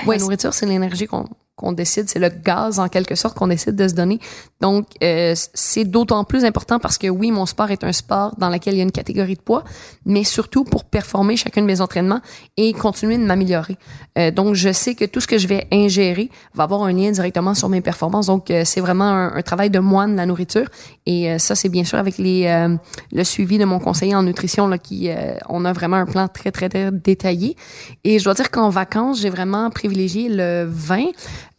ouais, 0.07 0.17
nourriture, 0.17 0.53
c'est 0.53 0.65
l'énergie 0.65 1.07
qu'on 1.07 1.25
qu'on 1.55 1.71
décide, 1.71 2.09
c'est 2.09 2.19
le 2.19 2.29
gaz 2.29 2.79
en 2.79 2.89
quelque 2.89 3.15
sorte 3.15 3.37
qu'on 3.37 3.47
décide 3.47 3.75
de 3.75 3.87
se 3.87 3.93
donner. 3.93 4.19
Donc, 4.59 4.87
euh, 5.03 5.33
c'est 5.53 5.85
d'autant 5.85 6.23
plus 6.25 6.43
important 6.43 6.79
parce 6.79 6.97
que 6.97 7.07
oui, 7.07 7.31
mon 7.31 7.45
sport 7.45 7.71
est 7.71 7.83
un 7.83 7.93
sport 7.93 8.35
dans 8.37 8.49
lequel 8.49 8.73
il 8.73 8.77
y 8.77 8.79
a 8.81 8.83
une 8.83 8.91
catégorie 8.91 9.35
de 9.35 9.41
poids, 9.41 9.63
mais 10.05 10.23
surtout 10.23 10.65
pour 10.65 10.83
performer 10.83 11.37
chacun 11.37 11.61
de 11.61 11.67
mes 11.67 11.79
entraînements 11.79 12.19
et 12.57 12.73
continuer 12.73 13.17
de 13.17 13.23
m'améliorer. 13.23 13.77
Euh, 14.17 14.31
donc, 14.31 14.44
je 14.53 14.71
sais 14.71 14.95
que 14.95 15.05
tout 15.05 15.19
ce 15.19 15.27
que 15.27 15.37
je 15.37 15.47
vais 15.47 15.67
ingérer 15.71 16.29
va 16.53 16.63
avoir 16.63 16.83
un 16.83 16.93
lien 16.93 17.11
directement 17.11 17.53
sur 17.53 17.69
mes 17.69 17.81
performances. 17.81 18.27
Donc, 18.27 18.51
euh, 18.51 18.63
c'est 18.65 18.81
vraiment 18.81 19.09
un, 19.09 19.41
travail 19.41 19.69
de 19.69 19.79
moine, 19.79 20.15
la 20.15 20.25
nourriture. 20.25 20.67
Et 21.05 21.31
euh, 21.31 21.37
ça, 21.37 21.55
c'est 21.55 21.69
bien 21.69 21.83
sûr 21.83 21.97
avec 21.97 22.17
les 22.17 22.45
euh, 22.47 22.75
le 23.11 23.23
suivi 23.23 23.57
de 23.57 23.65
mon 23.65 23.79
conseiller 23.79 24.15
en 24.15 24.23
nutrition, 24.23 24.67
là, 24.67 24.77
qui 24.77 25.09
on 25.49 25.65
a 25.65 25.73
vraiment 25.73 25.97
un 25.97 26.05
plan 26.05 26.27
très, 26.27 26.51
très, 26.51 26.69
très 26.69 26.91
détaillé. 26.91 27.55
Et 28.03 28.19
je 28.19 28.23
dois 28.23 28.33
dire 28.33 28.51
qu'en 28.51 28.69
vacances, 28.69 29.21
j'ai 29.21 29.29
vraiment 29.29 29.69
privilégié 29.69 30.29
le 30.29 30.65
vin, 30.69 31.05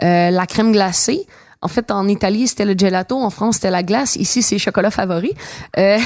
la 0.00 0.46
crème 0.46 0.72
glacée. 0.72 1.26
En 1.66 1.68
fait, 1.68 1.90
en 1.90 2.06
Italie, 2.06 2.46
c'était 2.46 2.64
le 2.64 2.78
gelato. 2.78 3.16
En 3.16 3.28
France, 3.28 3.56
c'était 3.56 3.72
la 3.72 3.82
glace. 3.82 4.14
Ici, 4.14 4.40
c'est 4.40 4.56
chocolat 4.56 4.92
favori. 4.92 5.32
Euh, 5.76 5.98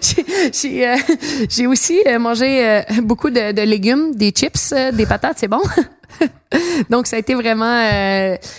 j'ai- 0.52 0.86
euh, 0.86 1.68
aussi 1.68 1.98
euh, 2.06 2.20
mangé 2.20 2.64
euh, 2.64 2.82
beaucoup 3.02 3.30
de, 3.30 3.62
légumes, 3.62 4.14
des 4.14 4.30
chips, 4.30 4.70
euh, 4.72 4.92
des 4.92 5.06
patates, 5.06 5.38
c'est 5.40 5.48
bon. 5.48 5.60
Donc, 6.88 7.08
ça 7.08 7.16
a 7.16 7.18
été 7.18 7.34
vraiment... 7.34 7.76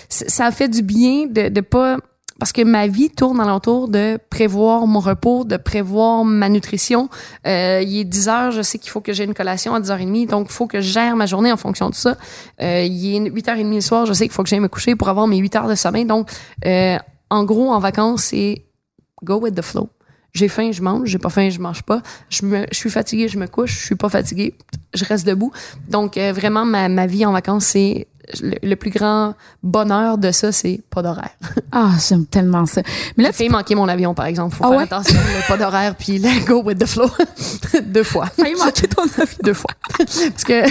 ça 0.09 0.47
a 0.47 0.51
fait 0.51 0.67
du 0.67 0.81
bien 0.81 1.27
de, 1.29 1.47
de 1.47 1.61
pas... 1.61 1.95
Parce 2.39 2.51
que 2.51 2.61
ma 2.61 2.87
vie 2.87 3.09
tourne 3.09 3.39
alentour 3.39 3.87
de 3.87 4.19
prévoir 4.29 4.87
mon 4.87 4.99
repos, 4.99 5.45
de 5.45 5.55
prévoir 5.55 6.25
ma 6.25 6.49
nutrition. 6.49 7.09
Euh, 7.47 7.81
il 7.81 7.99
est 7.99 8.03
10 8.03 8.27
heures, 8.27 8.51
je 8.51 8.61
sais 8.61 8.77
qu'il 8.77 8.89
faut 8.89 8.99
que 8.99 9.13
j'ai 9.13 9.23
une 9.23 9.33
collation 9.33 9.73
à 9.73 9.79
10h30, 9.79 10.27
donc 10.27 10.47
il 10.49 10.53
faut 10.53 10.67
que 10.67 10.81
je 10.81 10.91
gère 10.91 11.15
ma 11.15 11.27
journée 11.27 11.51
en 11.51 11.57
fonction 11.57 11.89
de 11.89 11.95
ça. 11.95 12.17
Euh, 12.61 12.83
il 12.83 13.27
est 13.27 13.29
8h30 13.29 13.73
le 13.73 13.81
soir, 13.81 14.05
je 14.05 14.11
sais 14.11 14.25
qu'il 14.25 14.33
faut 14.33 14.43
que 14.43 14.49
j'aille 14.49 14.59
me 14.59 14.67
coucher 14.67 14.95
pour 14.95 15.07
avoir 15.07 15.27
mes 15.27 15.37
8 15.37 15.55
heures 15.55 15.67
de 15.69 15.75
sommeil. 15.75 16.03
Donc, 16.03 16.29
euh, 16.65 16.97
en 17.29 17.45
gros, 17.45 17.71
en 17.71 17.79
vacances, 17.79 18.25
c'est 18.25 18.65
go 19.23 19.39
with 19.39 19.55
the 19.55 19.61
flow. 19.61 19.89
J'ai 20.35 20.49
faim, 20.49 20.69
je 20.71 20.81
mange. 20.81 21.07
J'ai 21.07 21.17
pas 21.17 21.29
faim, 21.29 21.49
je 21.49 21.59
mange 21.59 21.81
pas. 21.81 22.01
Je, 22.29 22.45
me, 22.45 22.65
je 22.71 22.77
suis 22.77 22.89
fatiguée, 22.91 23.27
je 23.29 23.37
me 23.39 23.47
couche. 23.47 23.71
Je 23.79 23.85
suis 23.85 23.95
pas 23.95 24.09
fatiguée, 24.09 24.53
je 24.93 25.05
reste 25.05 25.25
debout. 25.25 25.51
Donc, 25.89 26.17
euh, 26.17 26.31
vraiment, 26.33 26.65
ma, 26.65 26.89
ma 26.89 27.07
vie 27.07 27.25
en 27.25 27.31
vacances, 27.31 27.65
c'est 27.65 28.07
le, 28.41 28.55
le 28.61 28.75
plus 28.75 28.89
grand 28.89 29.35
bonheur 29.63 30.17
de 30.17 30.31
ça, 30.31 30.51
c'est 30.51 30.81
pas 30.89 31.01
d'horaire. 31.01 31.29
Ah, 31.77 31.91
j'aime 32.07 32.25
tellement 32.25 32.65
ça. 32.65 32.81
Mais 33.17 33.23
là, 33.23 33.29
J'ai 33.31 33.37
failli 33.39 33.49
manquer 33.49 33.75
mon 33.75 33.87
avion, 33.89 34.13
par 34.13 34.25
exemple. 34.27 34.55
Faut 34.55 34.63
Ah 34.63 34.69
faire 34.69 34.77
ouais? 34.77 34.83
attention, 34.85 35.15
le 35.17 35.45
pas 35.47 35.57
d'horaire, 35.57 35.93
puis 35.95 36.19
le 36.19 36.45
go 36.47 36.61
with 36.63 36.79
the 36.79 36.85
flow. 36.85 37.09
Deux 37.83 38.03
fois. 38.03 38.29
tu 38.35 38.41
failli 38.43 38.55
manquer 38.55 38.87
ton 38.87 39.03
avion. 39.03 39.37
Deux 39.43 39.53
fois. 39.53 39.71
Parce 39.97 40.43
que, 40.45 40.63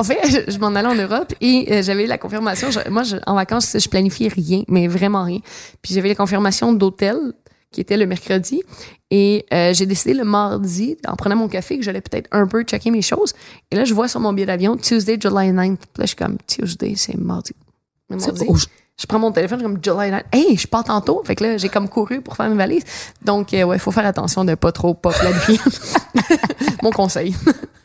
en 0.00 0.02
fait, 0.04 0.18
je, 0.28 0.52
je 0.52 0.58
m'en 0.58 0.74
allais 0.74 0.88
en 0.88 0.94
Europe 0.96 1.32
et 1.40 1.68
euh, 1.70 1.82
j'avais 1.82 2.06
la 2.06 2.18
confirmation. 2.18 2.70
Je- 2.72 2.88
moi, 2.90 3.04
je- 3.04 3.16
en 3.26 3.34
vacances, 3.36 3.76
je 3.78 3.88
planifiais 3.88 4.28
rien, 4.28 4.62
mais 4.68 4.88
vraiment 4.88 5.22
rien. 5.24 5.38
Puis 5.82 5.94
j'avais 5.94 6.08
la 6.08 6.14
confirmation 6.16 6.72
d'hôtel 6.72 7.16
qui 7.72 7.80
était 7.80 7.96
le 7.96 8.06
mercredi. 8.06 8.62
Et 9.10 9.46
euh, 9.52 9.72
j'ai 9.72 9.86
décidé 9.86 10.14
le 10.14 10.24
mardi, 10.24 10.96
en 11.06 11.16
prenant 11.16 11.36
mon 11.36 11.48
café, 11.48 11.76
que 11.78 11.84
j'allais 11.84 12.00
peut-être 12.00 12.28
un 12.32 12.46
peu 12.46 12.62
checker 12.62 12.90
mes 12.90 13.02
choses. 13.02 13.32
Et 13.70 13.76
là, 13.76 13.84
je 13.84 13.94
vois 13.94 14.08
sur 14.08 14.20
mon 14.20 14.32
billet 14.32 14.46
d'avion 14.46 14.76
Tuesday, 14.76 15.18
July 15.20 15.50
9th. 15.52 15.76
Puis 15.76 15.88
là, 15.98 16.02
je 16.02 16.06
suis 16.06 16.16
comme, 16.16 16.36
Tuesday, 16.46 16.94
c'est 16.96 17.16
mardi. 17.16 17.52
Oh, 18.48 18.56
je- 18.56 18.66
Je 18.96 19.06
prends 19.06 19.18
mon 19.18 19.32
téléphone, 19.32 19.60
je 19.60 19.64
suis 19.64 19.72
comme 19.74 19.82
July 19.82 20.10
9. 20.10 20.22
Hey, 20.32 20.56
je 20.58 20.66
pars 20.66 20.84
tantôt. 20.84 21.22
Fait 21.24 21.34
que 21.34 21.42
là, 21.44 21.56
j'ai 21.56 21.68
comme 21.70 21.88
couru 21.88 22.20
pour 22.20 22.36
faire 22.36 22.46
une 22.46 22.56
valise. 22.58 22.82
Donc, 23.24 23.54
euh, 23.54 23.62
ouais, 23.64 23.78
faut 23.78 23.90
faire 23.92 24.04
attention 24.04 24.44
de 24.44 24.54
pas 24.56 24.72
trop 24.72 24.92
pas 24.94 25.10
planifier. 25.10 25.58
mon 26.82 26.90
conseil. 26.90 27.34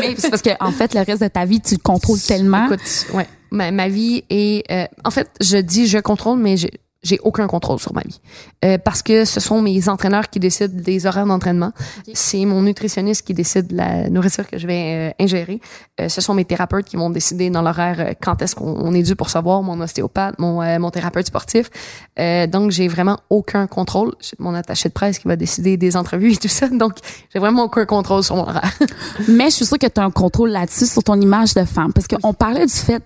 Mais 0.00 0.14
c'est 0.18 0.28
parce 0.30 0.42
que 0.42 0.50
en 0.60 0.72
fait, 0.72 0.92
le 0.94 1.00
reste 1.02 1.22
de 1.22 1.28
ta 1.28 1.44
vie, 1.44 1.60
tu 1.60 1.74
le 1.74 1.80
contrôles 1.80 2.20
tellement. 2.20 2.66
Écoute, 2.66 3.06
ouais, 3.14 3.28
ma, 3.50 3.70
ma 3.70 3.88
vie 3.88 4.24
est. 4.28 4.70
euh, 4.70 4.86
en 5.04 5.10
fait, 5.10 5.30
je 5.40 5.56
dis 5.58 5.86
je 5.86 5.98
contrôle, 5.98 6.38
mais 6.38 6.56
j'ai 6.56 6.70
j'ai 7.06 7.18
aucun 7.22 7.46
contrôle 7.46 7.78
sur 7.78 7.94
ma 7.94 8.02
vie 8.02 8.20
Euh, 8.64 8.78
parce 8.78 9.02
que 9.02 9.24
ce 9.24 9.40
sont 9.40 9.60
mes 9.62 9.88
entraîneurs 9.88 10.28
qui 10.28 10.40
décident 10.40 10.74
des 10.74 11.06
horaires 11.06 11.26
d'entraînement. 11.26 11.72
C'est 12.14 12.44
mon 12.44 12.62
nutritionniste 12.62 13.26
qui 13.26 13.34
décide 13.34 13.68
de 13.68 13.76
la 13.76 14.08
nourriture 14.10 14.46
que 14.48 14.58
je 14.58 14.66
vais 14.66 15.12
euh, 15.18 15.24
ingérer. 15.24 15.60
Euh, 16.00 16.08
ce 16.08 16.20
sont 16.20 16.34
mes 16.34 16.44
thérapeutes 16.44 16.86
qui 16.86 16.96
vont 16.96 17.10
décider 17.10 17.50
dans 17.50 17.62
l'horaire 17.62 17.96
euh, 18.00 18.12
quand 18.20 18.42
est-ce 18.42 18.54
qu'on 18.56 18.74
on 18.88 18.92
est 18.94 19.02
dû 19.02 19.14
pour 19.14 19.30
savoir 19.30 19.62
mon 19.62 19.80
ostéopathe, 19.80 20.38
mon 20.38 20.62
euh, 20.62 20.78
mon 20.78 20.90
thérapeute 20.90 21.26
sportif. 21.26 21.70
Euh, 22.18 22.46
donc 22.46 22.70
j'ai 22.70 22.88
vraiment 22.88 23.18
aucun 23.30 23.66
contrôle. 23.66 24.14
J'ai 24.20 24.36
mon 24.38 24.54
attaché 24.54 24.88
de 24.88 24.94
presse 24.94 25.18
qui 25.18 25.28
va 25.28 25.36
décider 25.36 25.76
des 25.76 25.96
entrevues 25.96 26.32
et 26.32 26.36
tout 26.36 26.48
ça. 26.48 26.68
Donc 26.68 26.94
j'ai 27.32 27.38
vraiment 27.38 27.64
aucun 27.64 27.84
contrôle 27.86 28.22
sur 28.22 28.36
mon 28.36 28.42
horaire. 28.48 28.72
Mais 29.28 29.46
je 29.50 29.56
suis 29.56 29.66
sûre 29.66 29.78
que 29.78 29.86
tu 29.86 30.00
as 30.00 30.04
un 30.04 30.10
contrôle 30.10 30.50
là-dessus 30.50 30.86
sur 30.86 31.02
ton 31.02 31.20
image 31.20 31.54
de 31.54 31.64
femme. 31.64 31.92
Parce 31.92 32.06
qu'on 32.08 32.34
parlait 32.34 32.66
du 32.66 32.72
fait 32.72 33.02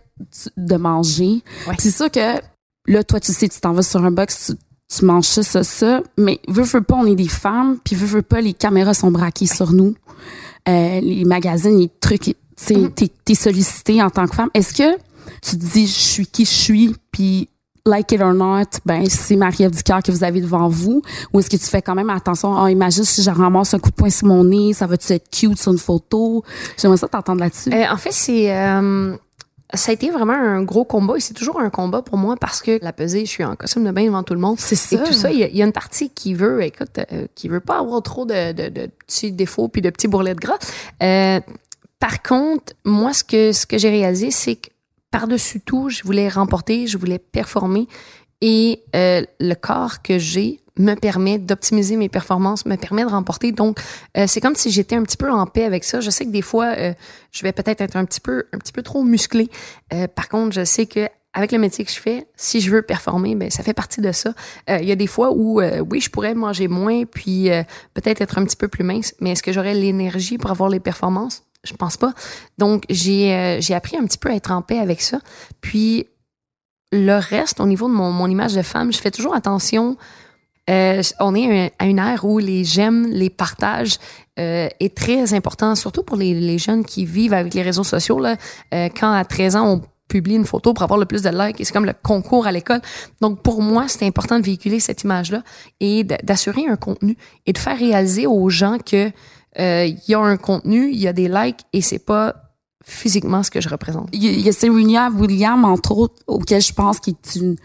de 0.56 0.76
manger. 0.76 1.42
Ouais. 1.66 1.74
C'est 1.78 1.90
sûr 1.90 2.10
que 2.10 2.40
là, 2.86 3.04
toi, 3.04 3.20
tu 3.20 3.32
sais, 3.32 3.48
tu 3.48 3.60
t'en 3.60 3.72
vas 3.72 3.82
sur 3.82 4.04
un 4.04 4.10
box, 4.10 4.46
tu, 4.46 4.96
tu 4.98 5.04
manges 5.04 5.24
ça, 5.26 5.42
ça, 5.42 5.62
ça. 5.64 6.02
Mais 6.18 6.40
veux, 6.48 6.62
veux 6.64 6.82
pas, 6.82 6.94
on 6.96 7.06
est 7.06 7.14
des 7.16 7.28
femmes. 7.28 7.78
Puis 7.84 7.94
veux, 7.96 8.06
veux 8.06 8.22
pas, 8.22 8.40
les 8.40 8.52
caméras 8.54 8.94
sont 8.94 9.10
braquées 9.10 9.46
sur 9.46 9.72
nous. 9.72 9.94
Euh, 10.68 11.00
les 11.00 11.24
magazines, 11.24 11.78
les 11.78 11.90
trucs, 12.00 12.20
tu 12.22 12.34
sais, 12.56 12.76
Mhm. 12.76 12.90
t'es, 12.92 13.08
t'es 13.24 13.34
sollicité 13.34 14.02
en 14.02 14.10
tant 14.10 14.26
que 14.26 14.34
femme. 14.34 14.50
Est-ce 14.54 14.74
que 14.74 14.96
tu 15.42 15.56
te 15.58 15.64
dis, 15.64 15.86
je 15.86 15.92
suis 15.92 16.26
qui 16.26 16.44
je 16.44 16.50
suis, 16.50 16.94
puis 17.12 17.48
like 17.86 18.12
it 18.12 18.20
or 18.20 18.34
not, 18.34 18.64
ben 18.84 19.08
c'est 19.08 19.36
Marie-Ève 19.36 19.70
Ducœur 19.74 20.02
que 20.02 20.12
vous 20.12 20.22
avez 20.22 20.40
devant 20.42 20.68
vous, 20.68 21.00
ou 21.32 21.40
est-ce 21.40 21.48
que 21.48 21.56
tu 21.56 21.64
fais 21.64 21.80
quand 21.80 21.94
même 21.94 22.10
attention, 22.10 22.54
ah, 22.56 22.70
imagine 22.70 23.04
si 23.04 23.22
je 23.22 23.30
ramasse 23.30 23.72
un 23.72 23.78
coup 23.78 23.88
de 23.88 23.94
poing 23.94 24.10
sur 24.10 24.26
mon 24.28 24.44
nez, 24.44 24.74
ça 24.74 24.86
va-tu 24.86 25.12
être 25.14 25.30
cute 25.30 25.58
sur 25.58 25.72
une 25.72 25.78
photo? 25.78 26.44
J'aimerais 26.76 26.98
ça 26.98 27.08
t'entendre 27.08 27.40
là-dessus. 27.40 27.72
Euh, 27.72 27.84
en 27.90 27.96
fait, 27.96 28.12
c'est 28.12 28.54
euh, 28.54 29.16
ça 29.74 29.90
a 29.90 29.94
été 29.94 30.10
vraiment 30.10 30.32
un 30.32 30.62
gros 30.62 30.84
combat 30.84 31.16
et 31.16 31.20
c'est 31.20 31.34
toujours 31.34 31.60
un 31.60 31.70
combat 31.70 32.02
pour 32.02 32.16
moi 32.18 32.36
parce 32.36 32.60
que 32.62 32.78
la 32.82 32.92
pesée, 32.92 33.20
je 33.24 33.30
suis 33.30 33.44
en 33.44 33.54
costume 33.56 33.84
de 33.84 33.90
bain 33.90 34.04
devant 34.04 34.22
tout 34.22 34.34
le 34.34 34.40
monde. 34.40 34.58
c'est 34.58 34.96
Et 34.96 34.98
tout 35.04 35.12
ça, 35.12 35.30
il 35.30 35.38
y, 35.38 35.44
a- 35.44 35.48
il 35.48 35.56
y 35.56 35.62
a 35.62 35.66
une 35.66 35.72
partie 35.72 36.10
qui 36.10 36.34
veut, 36.34 36.62
écoute, 36.62 36.98
euh, 37.12 37.26
qui 37.34 37.48
veut 37.48 37.60
pas 37.60 37.78
avoir 37.78 38.02
trop 38.02 38.24
de, 38.26 38.52
de, 38.52 38.68
de 38.68 38.86
petits 39.06 39.32
défauts 39.32 39.68
puis 39.68 39.80
de 39.82 39.90
petits 39.90 40.08
bourrelets 40.08 40.34
de 40.34 40.40
gras. 40.40 40.58
Euh, 41.02 41.40
par 41.98 42.22
contre, 42.22 42.72
moi, 42.84 43.12
ce 43.12 43.22
que, 43.24 43.52
ce 43.52 43.66
que 43.66 43.78
j'ai 43.78 43.90
réalisé, 43.90 44.30
c'est 44.30 44.56
que 44.56 44.68
par-dessus 45.10 45.60
tout, 45.60 45.88
je 45.90 46.02
voulais 46.04 46.28
remporter, 46.28 46.86
je 46.86 46.96
voulais 46.98 47.18
performer 47.18 47.86
et 48.40 48.82
euh, 48.96 49.22
le 49.38 49.54
corps 49.54 50.02
que 50.02 50.18
j'ai 50.18 50.59
me 50.78 50.94
permet 50.94 51.38
d'optimiser 51.38 51.96
mes 51.96 52.08
performances, 52.08 52.66
me 52.66 52.76
permet 52.76 53.02
de 53.02 53.10
remporter. 53.10 53.52
Donc, 53.52 53.78
euh, 54.16 54.26
c'est 54.26 54.40
comme 54.40 54.54
si 54.54 54.70
j'étais 54.70 54.96
un 54.96 55.02
petit 55.02 55.16
peu 55.16 55.30
en 55.30 55.46
paix 55.46 55.64
avec 55.64 55.84
ça. 55.84 56.00
Je 56.00 56.10
sais 56.10 56.24
que 56.24 56.30
des 56.30 56.42
fois, 56.42 56.74
euh, 56.76 56.92
je 57.32 57.42
vais 57.42 57.52
peut-être 57.52 57.80
être 57.80 57.96
un 57.96 58.04
petit 58.04 58.20
peu, 58.20 58.44
un 58.52 58.58
peu 58.72 58.82
trop 58.82 59.02
musclé. 59.02 59.48
Euh, 59.92 60.06
par 60.08 60.28
contre, 60.28 60.54
je 60.54 60.64
sais 60.64 60.86
que 60.86 61.08
avec 61.32 61.52
le 61.52 61.58
métier 61.58 61.84
que 61.84 61.92
je 61.92 62.00
fais, 62.00 62.26
si 62.34 62.60
je 62.60 62.72
veux 62.72 62.82
performer, 62.82 63.36
ben 63.36 63.50
ça 63.50 63.62
fait 63.62 63.72
partie 63.72 64.00
de 64.00 64.10
ça. 64.10 64.34
Il 64.68 64.84
y 64.84 64.90
a 64.90 64.96
des 64.96 65.06
fois 65.06 65.30
où, 65.30 65.62
oui, 65.62 66.00
je 66.00 66.10
pourrais 66.10 66.34
manger 66.34 66.66
moins, 66.66 67.04
puis 67.04 67.48
peut-être 67.94 68.20
être 68.20 68.38
un 68.38 68.44
petit 68.44 68.56
peu 68.56 68.66
plus 68.66 68.82
mince, 68.82 69.14
mais 69.20 69.30
est-ce 69.30 69.42
que 69.44 69.52
j'aurais 69.52 69.74
l'énergie 69.74 70.38
pour 70.38 70.50
avoir 70.50 70.68
les 70.70 70.80
performances? 70.80 71.44
Je 71.62 71.72
pense 71.72 71.96
pas. 71.96 72.14
Donc, 72.58 72.82
j'ai 72.90 73.58
j'ai 73.60 73.74
appris 73.74 73.96
un 73.96 74.06
petit 74.06 74.18
peu 74.18 74.28
à 74.28 74.34
être 74.34 74.50
en 74.50 74.60
paix 74.60 74.80
avec 74.80 75.00
ça. 75.00 75.20
Puis, 75.60 76.08
le 76.90 77.16
reste, 77.18 77.60
au 77.60 77.66
niveau 77.66 77.86
de 77.86 77.94
mon 77.94 78.26
image 78.28 78.54
de 78.54 78.62
femme, 78.62 78.92
je 78.92 78.98
fais 78.98 79.12
toujours 79.12 79.36
attention. 79.36 79.96
Euh, 80.70 81.02
on 81.18 81.34
est 81.34 81.72
à 81.78 81.86
une 81.86 81.98
ère 81.98 82.24
où 82.24 82.38
les 82.38 82.64
j'aime, 82.64 83.06
les 83.08 83.30
partages 83.30 83.98
euh, 84.38 84.68
est 84.78 84.96
très 84.96 85.34
important, 85.34 85.74
surtout 85.74 86.02
pour 86.02 86.16
les, 86.16 86.58
jeunes 86.58 86.84
qui 86.84 87.04
vivent 87.04 87.34
avec 87.34 87.54
les 87.54 87.62
réseaux 87.62 87.84
sociaux. 87.84 88.24
Euh, 88.24 88.36
quand 88.70 89.12
à 89.12 89.24
13 89.24 89.56
ans, 89.56 89.72
on 89.74 89.82
publie 90.08 90.34
une 90.34 90.44
photo 90.44 90.74
pour 90.74 90.82
avoir 90.82 90.98
le 90.98 91.06
plus 91.06 91.22
de 91.22 91.30
likes, 91.30 91.56
c'est 91.64 91.72
comme 91.72 91.86
le 91.86 91.94
concours 92.02 92.46
à 92.46 92.52
l'école. 92.52 92.80
Donc, 93.20 93.42
pour 93.42 93.62
moi, 93.62 93.86
c'est 93.88 94.06
important 94.06 94.38
de 94.38 94.44
véhiculer 94.44 94.80
cette 94.80 95.02
image-là 95.02 95.42
et 95.80 96.04
d'assurer 96.04 96.66
un 96.68 96.76
contenu 96.76 97.16
et 97.46 97.52
de 97.52 97.58
faire 97.58 97.78
réaliser 97.78 98.26
aux 98.26 98.50
gens 98.50 98.78
que 98.78 99.10
il 99.58 99.98
y 100.08 100.14
a 100.14 100.20
un 100.20 100.36
contenu, 100.36 100.90
il 100.90 100.98
y 100.98 101.08
a 101.08 101.12
des 101.12 101.28
likes 101.28 101.60
et 101.72 101.80
c'est 101.80 102.04
pas 102.04 102.34
physiquement 102.84 103.42
ce 103.42 103.50
que 103.50 103.60
je 103.60 103.68
représente. 103.68 104.08
Il 104.12 104.24
y 104.24 104.28
a- 104.28 104.32
il 104.32 104.40
y 104.40 104.48
a 104.48 104.52
Serena 104.52 105.10
Williams, 105.10 105.64
entre 105.64 105.92
autres, 105.96 106.22
auquel 106.26 106.62
je 106.62 106.72
pense 106.72 106.98
qui 106.98 107.10
est 107.10 107.36
une, 107.36 107.56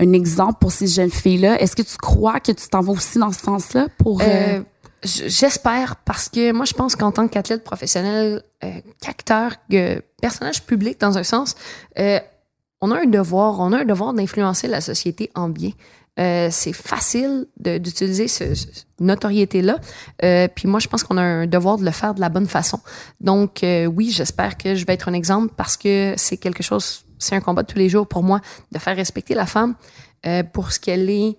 un 0.00 0.12
exemple 0.12 0.58
pour 0.60 0.72
ces 0.72 0.86
jeunes 0.88 1.10
filles-là? 1.10 1.60
Est-ce 1.60 1.76
que 1.76 1.82
tu 1.82 1.96
crois 1.98 2.40
que 2.40 2.52
tu 2.52 2.66
t'en 2.68 2.80
vas 2.80 2.92
aussi 2.92 3.18
dans 3.18 3.30
ce 3.32 3.40
sens-là 3.40 3.86
pour... 3.98 4.20
euh, 4.22 4.24
Euh, 4.24 4.60
J'espère 5.02 5.96
parce 6.04 6.28
que 6.28 6.52
moi 6.52 6.66
je 6.66 6.74
pense 6.74 6.94
qu'en 6.94 7.10
tant 7.10 7.26
qu'athlète 7.26 7.64
professionnel, 7.64 8.42
euh, 8.62 8.70
qu'acteur, 9.00 9.52
que 9.70 10.02
personnage 10.20 10.62
public 10.64 11.00
dans 11.00 11.16
un 11.16 11.22
sens, 11.22 11.54
euh, 11.98 12.18
on 12.82 12.90
a 12.90 13.00
un 13.00 13.06
devoir, 13.06 13.60
on 13.60 13.72
a 13.72 13.78
un 13.78 13.84
devoir 13.86 14.12
d'influencer 14.12 14.68
la 14.68 14.80
société 14.82 15.30
en 15.34 15.48
bien. 15.48 15.70
Euh, 16.18 16.48
c'est 16.50 16.74
facile 16.74 17.46
d'utiliser 17.58 18.28
ce, 18.28 18.54
ce- 18.54 18.66
notoriété-là. 18.98 19.78
Euh, 20.22 20.48
puis 20.54 20.68
moi, 20.68 20.80
je 20.80 20.88
pense 20.88 21.02
qu'on 21.02 21.16
a 21.16 21.22
un 21.22 21.46
devoir 21.46 21.78
de 21.78 21.84
le 21.84 21.92
faire 21.92 22.12
de 22.14 22.20
la 22.20 22.28
bonne 22.28 22.48
façon. 22.48 22.80
Donc, 23.20 23.62
euh, 23.64 23.86
oui, 23.86 24.10
j'espère 24.10 24.58
que 24.58 24.74
je 24.74 24.84
vais 24.84 24.92
être 24.94 25.08
un 25.08 25.14
exemple 25.14 25.54
parce 25.56 25.78
que 25.78 26.12
c'est 26.18 26.36
quelque 26.36 26.62
chose, 26.62 27.04
c'est 27.20 27.36
un 27.36 27.40
combat 27.40 27.62
de 27.62 27.68
tous 27.68 27.78
les 27.78 27.88
jours 27.88 28.08
pour 28.08 28.24
moi 28.24 28.40
de 28.72 28.78
faire 28.78 28.96
respecter 28.96 29.34
la 29.34 29.46
femme 29.46 29.76
euh, 30.26 30.42
pour 30.42 30.72
ce 30.72 30.80
qu'elle 30.80 31.08
est 31.08 31.36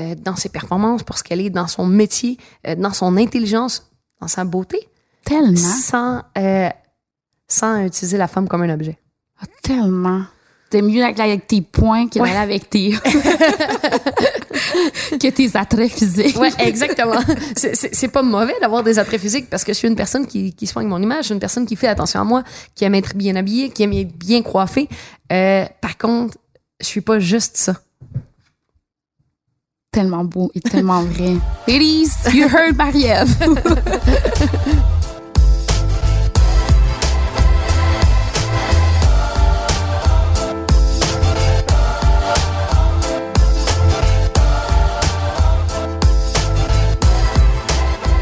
euh, 0.00 0.14
dans 0.14 0.36
ses 0.36 0.48
performances, 0.48 1.02
pour 1.02 1.18
ce 1.18 1.22
qu'elle 1.22 1.40
est 1.40 1.50
dans 1.50 1.66
son 1.66 1.86
métier, 1.86 2.38
euh, 2.66 2.74
dans 2.74 2.92
son 2.92 3.16
intelligence, 3.16 3.90
dans 4.20 4.28
sa 4.28 4.44
beauté, 4.44 4.88
tellement, 5.24 5.58
sans, 5.58 6.22
sans 7.48 7.84
utiliser 7.84 8.16
la 8.16 8.28
femme 8.28 8.48
comme 8.48 8.62
un 8.62 8.72
objet. 8.72 8.98
ah, 9.40 9.46
tellement. 9.62 10.24
T'es 10.74 10.82
mieux 10.82 11.04
avec, 11.04 11.20
avec 11.20 11.46
tes 11.46 11.60
points 11.60 12.08
que 12.08 12.18
Ouais. 12.18 12.34
avec 12.34 12.68
tes... 12.68 12.90
que 15.20 15.30
tes 15.30 15.56
attraits 15.56 15.88
physiques. 15.92 16.36
Ouais, 16.36 16.50
exactement. 16.58 17.20
C'est- 17.54 18.08
pas 18.08 18.22
mauvais 18.22 18.54
d'avoir 18.60 18.82
des 18.82 18.98
attraits 18.98 19.20
physiques 19.20 19.48
parce 19.48 19.62
que 19.62 19.72
je 19.72 19.78
suis 19.78 19.86
une 19.86 19.94
personne 19.94 20.26
qui, 20.26 20.52
qui 20.52 20.66
soigne 20.66 20.88
mon 20.88 21.00
image, 21.00 21.18
je 21.18 21.24
suis 21.26 21.34
une 21.34 21.38
personne 21.38 21.64
qui 21.64 21.76
fait 21.76 21.86
attention 21.86 22.20
à 22.22 22.24
moi, 22.24 22.42
qui 22.74 22.84
aime 22.84 22.96
être 22.96 23.14
bien 23.14 23.36
habillée, 23.36 23.70
qui 23.70 23.84
aime 23.84 23.92
être 23.92 24.18
bien 24.18 24.42
coiffée. 24.42 24.88
Euh, 25.32 25.64
par 25.80 25.96
contre, 25.96 26.36
je 26.80 26.86
suis 26.86 27.02
pas 27.02 27.20
juste 27.20 27.56
ça. 27.56 27.76
Tellement 29.92 30.24
beau 30.24 30.50
et 30.56 30.60
tellement 30.60 31.02
vrai. 31.04 31.34
Ladies, 31.68 32.10
you 32.34 32.48
heard 32.48 32.74
Marie-Ève. 32.76 33.30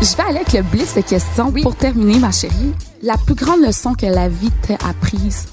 Je 0.02 0.16
vais 0.16 0.22
aller 0.24 0.38
avec 0.38 0.52
le 0.52 0.62
blitz 0.62 0.96
de 0.96 1.00
questions 1.00 1.52
pour 1.52 1.76
terminer, 1.76 2.18
ma 2.18 2.32
chérie. 2.32 2.72
La 3.02 3.16
plus 3.16 3.36
grande 3.36 3.60
leçon 3.60 3.94
que 3.94 4.06
la 4.06 4.28
vie 4.28 4.50
t'a 4.66 4.74
apprise? 4.84 5.46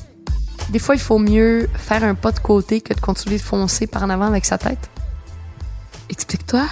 Des 0.71 0.79
fois, 0.79 0.95
il 0.95 1.01
faut 1.01 1.19
mieux 1.19 1.69
faire 1.75 2.03
un 2.03 2.15
pas 2.15 2.31
de 2.31 2.39
côté 2.39 2.81
que 2.81 2.95
de 2.95 2.99
continuer 2.99 3.37
de 3.37 3.43
foncer 3.43 3.85
par 3.85 4.01
en 4.01 4.09
avant 4.09 4.25
avec 4.25 4.45
sa 4.45 4.57
tête. 4.57 4.89
Explique-toi. 6.09 6.65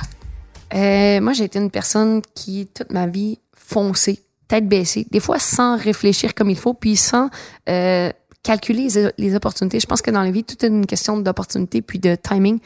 Euh, 0.73 1.21
moi, 1.21 1.33
j'ai 1.33 1.43
été 1.43 1.59
une 1.59 1.69
personne 1.69 2.23
qui, 2.33 2.67
toute 2.73 2.91
ma 2.91 3.05
vie, 3.05 3.37
foncée, 3.55 4.23
tête 4.47 4.67
baissée, 4.67 5.05
des 5.11 5.19
fois 5.19 5.37
sans 5.37 5.77
réfléchir 5.77 6.33
comme 6.33 6.49
il 6.49 6.57
faut, 6.57 6.73
puis 6.73 6.95
sans 6.95 7.29
euh, 7.69 8.11
calculer 8.41 8.87
les, 8.89 9.11
les 9.19 9.35
opportunités. 9.35 9.79
Je 9.79 9.85
pense 9.85 10.01
que 10.01 10.09
dans 10.09 10.23
la 10.23 10.31
vie, 10.31 10.43
tout 10.43 10.65
est 10.65 10.69
une 10.69 10.87
question 10.87 11.19
d'opportunité 11.19 11.83
puis 11.83 11.99
de 11.99 12.15
timing. 12.15 12.57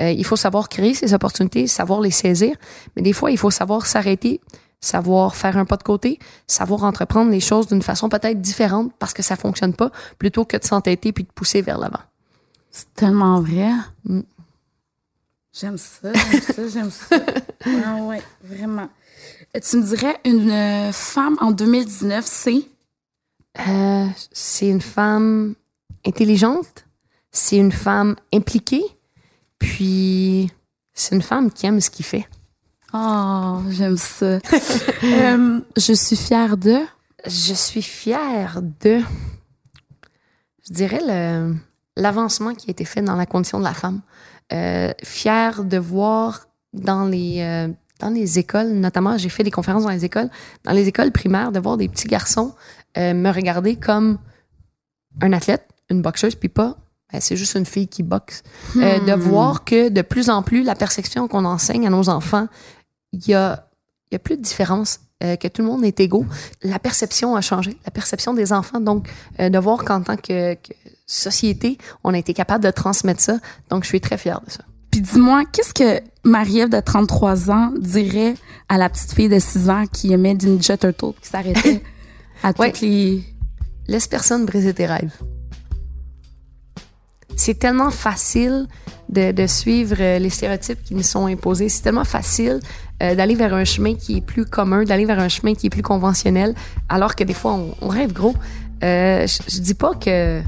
Euh, 0.00 0.10
il 0.10 0.24
faut 0.24 0.36
savoir 0.36 0.68
créer 0.68 0.94
ces 0.94 1.12
opportunités, 1.14 1.66
savoir 1.66 2.00
les 2.00 2.10
saisir, 2.10 2.56
mais 2.94 3.02
des 3.02 3.12
fois, 3.12 3.30
il 3.30 3.38
faut 3.38 3.50
savoir 3.50 3.86
s'arrêter, 3.86 4.40
savoir 4.80 5.34
faire 5.34 5.56
un 5.56 5.64
pas 5.64 5.76
de 5.76 5.82
côté, 5.82 6.18
savoir 6.46 6.84
entreprendre 6.84 7.30
les 7.30 7.40
choses 7.40 7.66
d'une 7.66 7.82
façon 7.82 8.08
peut-être 8.08 8.40
différente 8.40 8.92
parce 8.98 9.12
que 9.12 9.22
ça 9.22 9.36
fonctionne 9.36 9.74
pas, 9.74 9.90
plutôt 10.18 10.44
que 10.44 10.56
de 10.56 10.64
s'entêter 10.64 11.12
puis 11.12 11.24
de 11.24 11.32
pousser 11.32 11.62
vers 11.62 11.78
l'avant. 11.78 12.00
C'est 12.70 12.92
tellement 12.94 13.40
vrai. 13.40 13.72
Mm. 14.04 14.20
J'aime 15.52 15.78
ça, 15.78 16.12
j'aime 16.12 16.40
ça, 16.40 16.68
j'aime 16.68 16.90
ça. 16.90 17.16
Ah 17.66 17.96
ouais, 18.02 18.22
vraiment. 18.44 18.88
Euh, 19.56 19.60
Tu 19.60 19.78
me 19.78 19.82
dirais, 19.82 20.16
une 20.24 20.92
femme 20.92 21.36
en 21.40 21.50
2019, 21.50 22.24
c'est... 22.24 22.62
Euh, 23.66 24.06
c'est 24.30 24.68
une 24.68 24.80
femme 24.80 25.56
intelligente, 26.06 26.86
c'est 27.32 27.56
une 27.56 27.72
femme 27.72 28.14
impliquée, 28.32 28.84
puis 29.58 30.50
c'est 30.94 31.14
une 31.14 31.22
femme 31.22 31.50
qui 31.50 31.66
aime 31.66 31.80
ce 31.80 31.90
qu'il 31.90 32.04
fait. 32.04 32.26
Oh, 32.92 33.60
j'aime 33.70 33.96
ça. 33.96 34.38
Euh, 35.04 35.60
je 35.76 35.92
suis 35.92 36.16
fière 36.16 36.56
de... 36.56 36.78
Je 37.24 37.54
suis 37.54 37.82
fière 37.82 38.60
de, 38.62 39.00
je 40.66 40.72
dirais, 40.72 41.00
le, 41.06 41.54
l'avancement 41.96 42.54
qui 42.54 42.68
a 42.68 42.72
été 42.72 42.84
fait 42.84 43.00
dans 43.00 43.14
la 43.14 43.26
condition 43.26 43.58
de 43.58 43.64
la 43.64 43.74
femme. 43.74 44.00
Euh, 44.52 44.92
fière 45.04 45.62
de 45.62 45.78
voir 45.78 46.48
dans 46.72 47.04
les, 47.04 47.40
euh, 47.42 47.72
dans 48.00 48.10
les 48.10 48.38
écoles, 48.40 48.72
notamment, 48.72 49.16
j'ai 49.18 49.28
fait 49.28 49.44
des 49.44 49.50
conférences 49.50 49.84
dans 49.84 49.90
les 49.90 50.04
écoles, 50.04 50.30
dans 50.64 50.72
les 50.72 50.88
écoles 50.88 51.12
primaires, 51.12 51.52
de 51.52 51.60
voir 51.60 51.76
des 51.76 51.88
petits 51.88 52.08
garçons 52.08 52.54
me 52.96 53.30
regarder 53.30 53.76
comme 53.76 54.18
un 55.20 55.32
athlète, 55.32 55.68
une 55.88 56.02
boxeuse, 56.02 56.34
puis 56.34 56.48
pas, 56.48 56.76
ben, 57.12 57.20
c'est 57.20 57.36
juste 57.36 57.54
une 57.54 57.64
fille 57.66 57.88
qui 57.88 58.02
boxe. 58.02 58.42
Euh, 58.76 58.98
de 59.00 59.14
Hmm. 59.14 59.20
voir 59.20 59.64
que 59.64 59.88
de 59.88 60.02
plus 60.02 60.28
en 60.30 60.42
plus, 60.42 60.62
la 60.62 60.74
perception 60.74 61.28
qu'on 61.28 61.44
enseigne 61.44 61.86
à 61.86 61.90
nos 61.90 62.08
enfants, 62.08 62.48
il 63.12 63.26
y 63.28 63.34
a, 63.34 63.68
il 64.10 64.14
y 64.14 64.16
a 64.16 64.18
plus 64.18 64.36
de 64.36 64.42
différence, 64.42 65.00
euh, 65.24 65.36
que 65.36 65.48
tout 65.48 65.62
le 65.62 65.68
monde 65.68 65.84
est 65.84 65.98
égaux. 66.00 66.26
La 66.62 66.78
perception 66.78 67.34
a 67.34 67.40
changé, 67.40 67.76
la 67.84 67.90
perception 67.90 68.34
des 68.34 68.52
enfants. 68.52 68.80
Donc, 68.80 69.08
euh, 69.40 69.48
de 69.48 69.58
voir 69.58 69.84
qu'en 69.84 70.02
tant 70.02 70.16
que, 70.16 70.54
que 70.54 70.72
société, 71.06 71.78
on 72.04 72.12
a 72.14 72.18
été 72.18 72.34
capable 72.34 72.62
de 72.64 72.70
transmettre 72.70 73.20
ça. 73.22 73.38
Donc, 73.70 73.82
je 73.84 73.88
suis 73.88 74.00
très 74.00 74.18
fière 74.18 74.40
de 74.46 74.50
ça. 74.50 74.60
Puis 74.90 75.00
dis-moi, 75.00 75.44
qu'est-ce 75.52 75.74
que 75.74 76.00
Marie-Ève 76.24 76.68
de 76.68 76.80
33 76.80 77.50
ans 77.50 77.72
dirait 77.78 78.34
à 78.68 78.78
la 78.78 78.88
petite 78.88 79.12
fille 79.12 79.28
de 79.28 79.38
6 79.38 79.70
ans 79.70 79.84
qui 79.92 80.12
aimait 80.12 80.34
du 80.34 80.46
Ninja 80.48 80.76
Turtle 80.76 81.12
qui 81.20 81.28
s'arrêtait 81.28 81.82
à 82.42 82.52
Ouais. 82.58 82.70
toutes 82.72 82.80
les... 82.82 83.22
Laisse 83.86 84.06
personne 84.06 84.44
briser 84.44 84.74
tes 84.74 84.86
rêves. 84.86 85.12
C'est 87.38 87.56
tellement 87.56 87.90
facile 87.90 88.66
de, 89.08 89.46
suivre 89.46 89.96
euh, 90.00 90.18
les 90.18 90.28
stéréotypes 90.28 90.82
qui 90.82 90.94
nous 90.96 91.04
sont 91.04 91.26
imposés. 91.26 91.68
C'est 91.68 91.82
tellement 91.82 92.04
facile 92.04 92.58
euh, 93.00 93.14
d'aller 93.14 93.36
vers 93.36 93.54
un 93.54 93.64
chemin 93.64 93.94
qui 93.94 94.16
est 94.16 94.20
plus 94.20 94.44
commun, 94.44 94.82
d'aller 94.82 95.04
vers 95.04 95.20
un 95.20 95.28
chemin 95.28 95.54
qui 95.54 95.68
est 95.68 95.70
plus 95.70 95.82
conventionnel, 95.82 96.52
alors 96.88 97.14
que 97.14 97.22
des 97.22 97.34
fois, 97.34 97.56
on, 97.80 97.88
rêve 97.88 98.12
gros. 98.12 98.34
Euh, 98.82 99.24
je, 99.24 99.54
je 99.54 99.60
dis 99.60 99.74
pas 99.74 99.94
que 99.94 100.42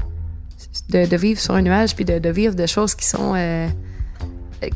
de, 0.89 1.15
vivre 1.15 1.39
sur 1.39 1.55
un 1.55 1.61
nuage 1.61 1.95
puis 1.95 2.03
de, 2.03 2.29
vivre 2.29 2.55
de 2.55 2.65
choses 2.65 2.93
qui 2.93 3.07
sont 3.07 3.35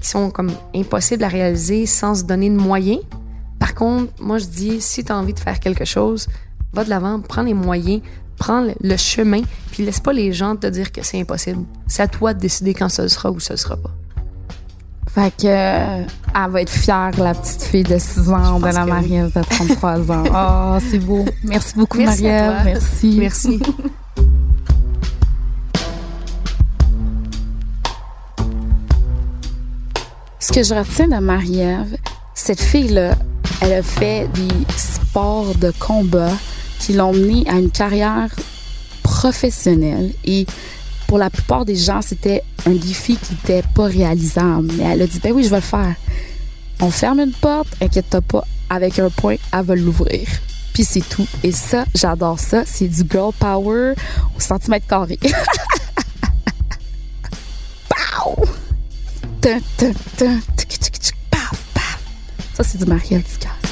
qui 0.02 0.08
sont 0.08 0.32
comme 0.32 0.52
impossibles 0.74 1.24
à 1.24 1.28
réaliser 1.28 1.86
sans 1.86 2.16
se 2.16 2.24
donner 2.24 2.50
de 2.50 2.56
moyens. 2.56 3.02
Par 3.60 3.76
contre, 3.76 4.12
moi 4.20 4.38
je 4.38 4.46
dis 4.46 4.82
si 4.82 5.04
tu 5.04 5.12
as 5.12 5.18
envie 5.18 5.34
de 5.34 5.40
faire 5.40 5.60
quelque 5.60 5.86
chose, 5.86 6.28
va 6.74 6.86
de 6.86 6.90
l'avant, 6.90 7.20
prends 7.20 7.44
les 7.44 7.54
moyens, 7.54 8.02
prends 8.38 8.66
le, 8.82 8.98
chemin, 8.98 9.42
puis 9.72 9.86
laisse 9.86 10.00
pas 10.00 10.14
les 10.14 10.34
gens 10.34 10.56
te 10.56 10.68
dire 10.68 10.92
que 10.92 11.04
c'est 11.04 11.20
impossible. 11.20 11.64
C'est 11.88 12.04
à 12.04 12.08
toi 12.08 12.34
de 12.34 12.40
décider 12.40 12.74
quand 12.74 12.90
ce 12.90 13.08
sera 13.08 13.32
ou 13.32 13.40
ce 13.40 13.56
sera 13.56 13.78
pas. 13.78 13.92
Fait 15.14 15.32
que 15.32 15.48
euh, 15.48 16.04
elle 16.36 16.52
va 16.52 16.62
être 16.62 16.70
fière, 16.70 17.12
la 17.18 17.34
petite 17.34 17.64
fille 17.64 17.84
de 17.84 17.98
6 17.98 18.30
ans 18.32 18.60
de 18.60 18.66
la 18.66 18.74
que 18.74 18.80
oui. 18.82 18.90
Marie-Ève 18.90 19.32
de 19.34 19.42
33 19.42 20.12
ans. 20.12 20.24
Oh, 20.78 20.78
c'est 20.92 21.00
beau. 21.00 21.24
Merci 21.44 21.76
beaucoup, 21.76 21.98
Merci 21.98 22.24
toi. 22.24 22.64
Merci. 22.66 23.18
Merci. 23.20 23.60
Ce 30.40 30.52
que 30.52 30.62
je 30.62 30.76
retiens 30.76 31.08
de 31.08 31.18
Marie-Ève, 31.18 31.98
cette 32.34 32.62
fille-là, 32.62 33.16
elle 33.62 33.74
a 33.74 33.82
fait 33.82 34.28
des 34.34 34.66
sports 34.76 35.56
de 35.56 35.72
combat 35.80 36.34
qui 36.80 36.94
l'ont 36.94 37.14
menée 37.14 37.44
à 37.48 37.54
une 37.54 37.72
carrière 37.72 38.30
professionnelle. 39.04 40.14
Et 40.24 40.46
pour 41.08 41.18
la 41.18 41.30
plupart 41.30 41.66
des 41.66 41.76
gens, 41.76 42.02
c'était 42.02 42.44
un 42.66 42.74
défi 42.74 43.18
qui 43.18 43.34
n'était 43.34 43.64
pas 43.74 43.86
réalisable. 43.86 44.72
Mais 44.74 44.84
elle 44.84 45.02
a 45.02 45.08
dit, 45.08 45.20
ben 45.20 45.32
oui, 45.32 45.44
je 45.44 45.50
vais 45.50 45.58
le 45.58 45.62
faire. 45.62 45.96
On 46.82 46.90
ferme 46.92 47.20
une 47.20 47.32
porte, 47.32 47.70
inquiète-toi 47.82 48.22
pas, 48.22 48.44
avec 48.70 49.00
un 49.00 49.10
point, 49.10 49.36
elle 49.54 49.62
va 49.64 49.76
l'ouvrir. 49.76 50.28
Puis 50.74 50.84
c'est 50.84 51.08
tout. 51.08 51.28
Et 51.44 51.54
ça, 51.54 51.86
j'adore 51.96 52.38
ça. 52.38 52.64
C'est 52.66 52.88
du 52.88 53.04
girl 53.10 53.32
power 53.40 53.94
au 54.36 54.40
centimètre 54.40 54.88
carré. 54.88 55.18
Ça, 62.56 62.64
c'est 62.64 62.78
du 62.78 62.86
Marielle 62.86 63.22
du 63.22 63.65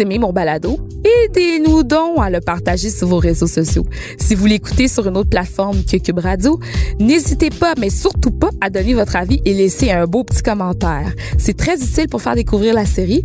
aimez 0.00 0.18
mon 0.18 0.32
balado, 0.32 0.78
aidez-nous 1.04 1.82
donc 1.82 2.18
à 2.20 2.30
le 2.30 2.40
partager 2.40 2.90
sur 2.90 3.08
vos 3.08 3.18
réseaux 3.18 3.46
sociaux. 3.46 3.84
Si 4.18 4.34
vous 4.34 4.46
l'écoutez 4.46 4.88
sur 4.88 5.06
une 5.06 5.16
autre 5.16 5.30
plateforme 5.30 5.82
que 5.84 5.96
Cube 5.96 6.18
Radio, 6.18 6.58
n'hésitez 6.98 7.50
pas, 7.50 7.74
mais 7.78 7.90
surtout 7.90 8.30
pas, 8.30 8.50
à 8.60 8.70
donner 8.70 8.94
votre 8.94 9.16
avis 9.16 9.40
et 9.44 9.54
laisser 9.54 9.90
un 9.90 10.06
beau 10.06 10.24
petit 10.24 10.42
commentaire. 10.42 11.12
C'est 11.38 11.56
très 11.56 11.76
utile 11.76 12.08
pour 12.08 12.22
faire 12.22 12.34
découvrir 12.34 12.74
la 12.74 12.86
série. 12.86 13.24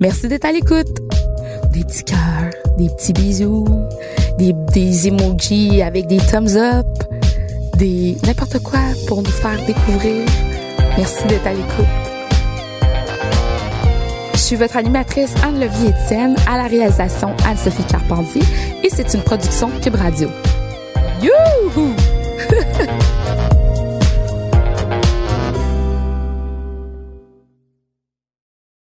Merci 0.00 0.28
d'être 0.28 0.44
à 0.44 0.52
l'écoute. 0.52 1.00
Des 1.72 1.84
petits 1.84 2.04
cœurs, 2.04 2.50
des 2.78 2.88
petits 2.88 3.12
bisous, 3.12 3.66
des, 4.38 4.54
des 4.72 5.08
emojis 5.08 5.82
avec 5.82 6.06
des 6.06 6.18
thumbs 6.18 6.56
up, 6.56 6.86
des 7.76 8.16
n'importe 8.26 8.58
quoi 8.60 8.80
pour 9.06 9.22
nous 9.22 9.30
faire 9.30 9.58
découvrir. 9.66 10.24
Merci 10.96 11.26
d'être 11.28 11.46
à 11.46 11.52
l'écoute. 11.52 12.07
Je 14.48 14.54
suis 14.54 14.64
votre 14.64 14.78
animatrice 14.78 15.34
Anne-Levier 15.44 15.90
Etienne, 15.90 16.34
à 16.50 16.56
la 16.56 16.68
réalisation 16.68 17.36
Anne-Sophie 17.46 17.84
Carpentier 17.84 18.40
et 18.82 18.88
c'est 18.88 19.12
une 19.12 19.20
production 19.20 19.68
Cube 19.82 19.96
Radio. 19.96 20.30
Youhou! 21.20 21.94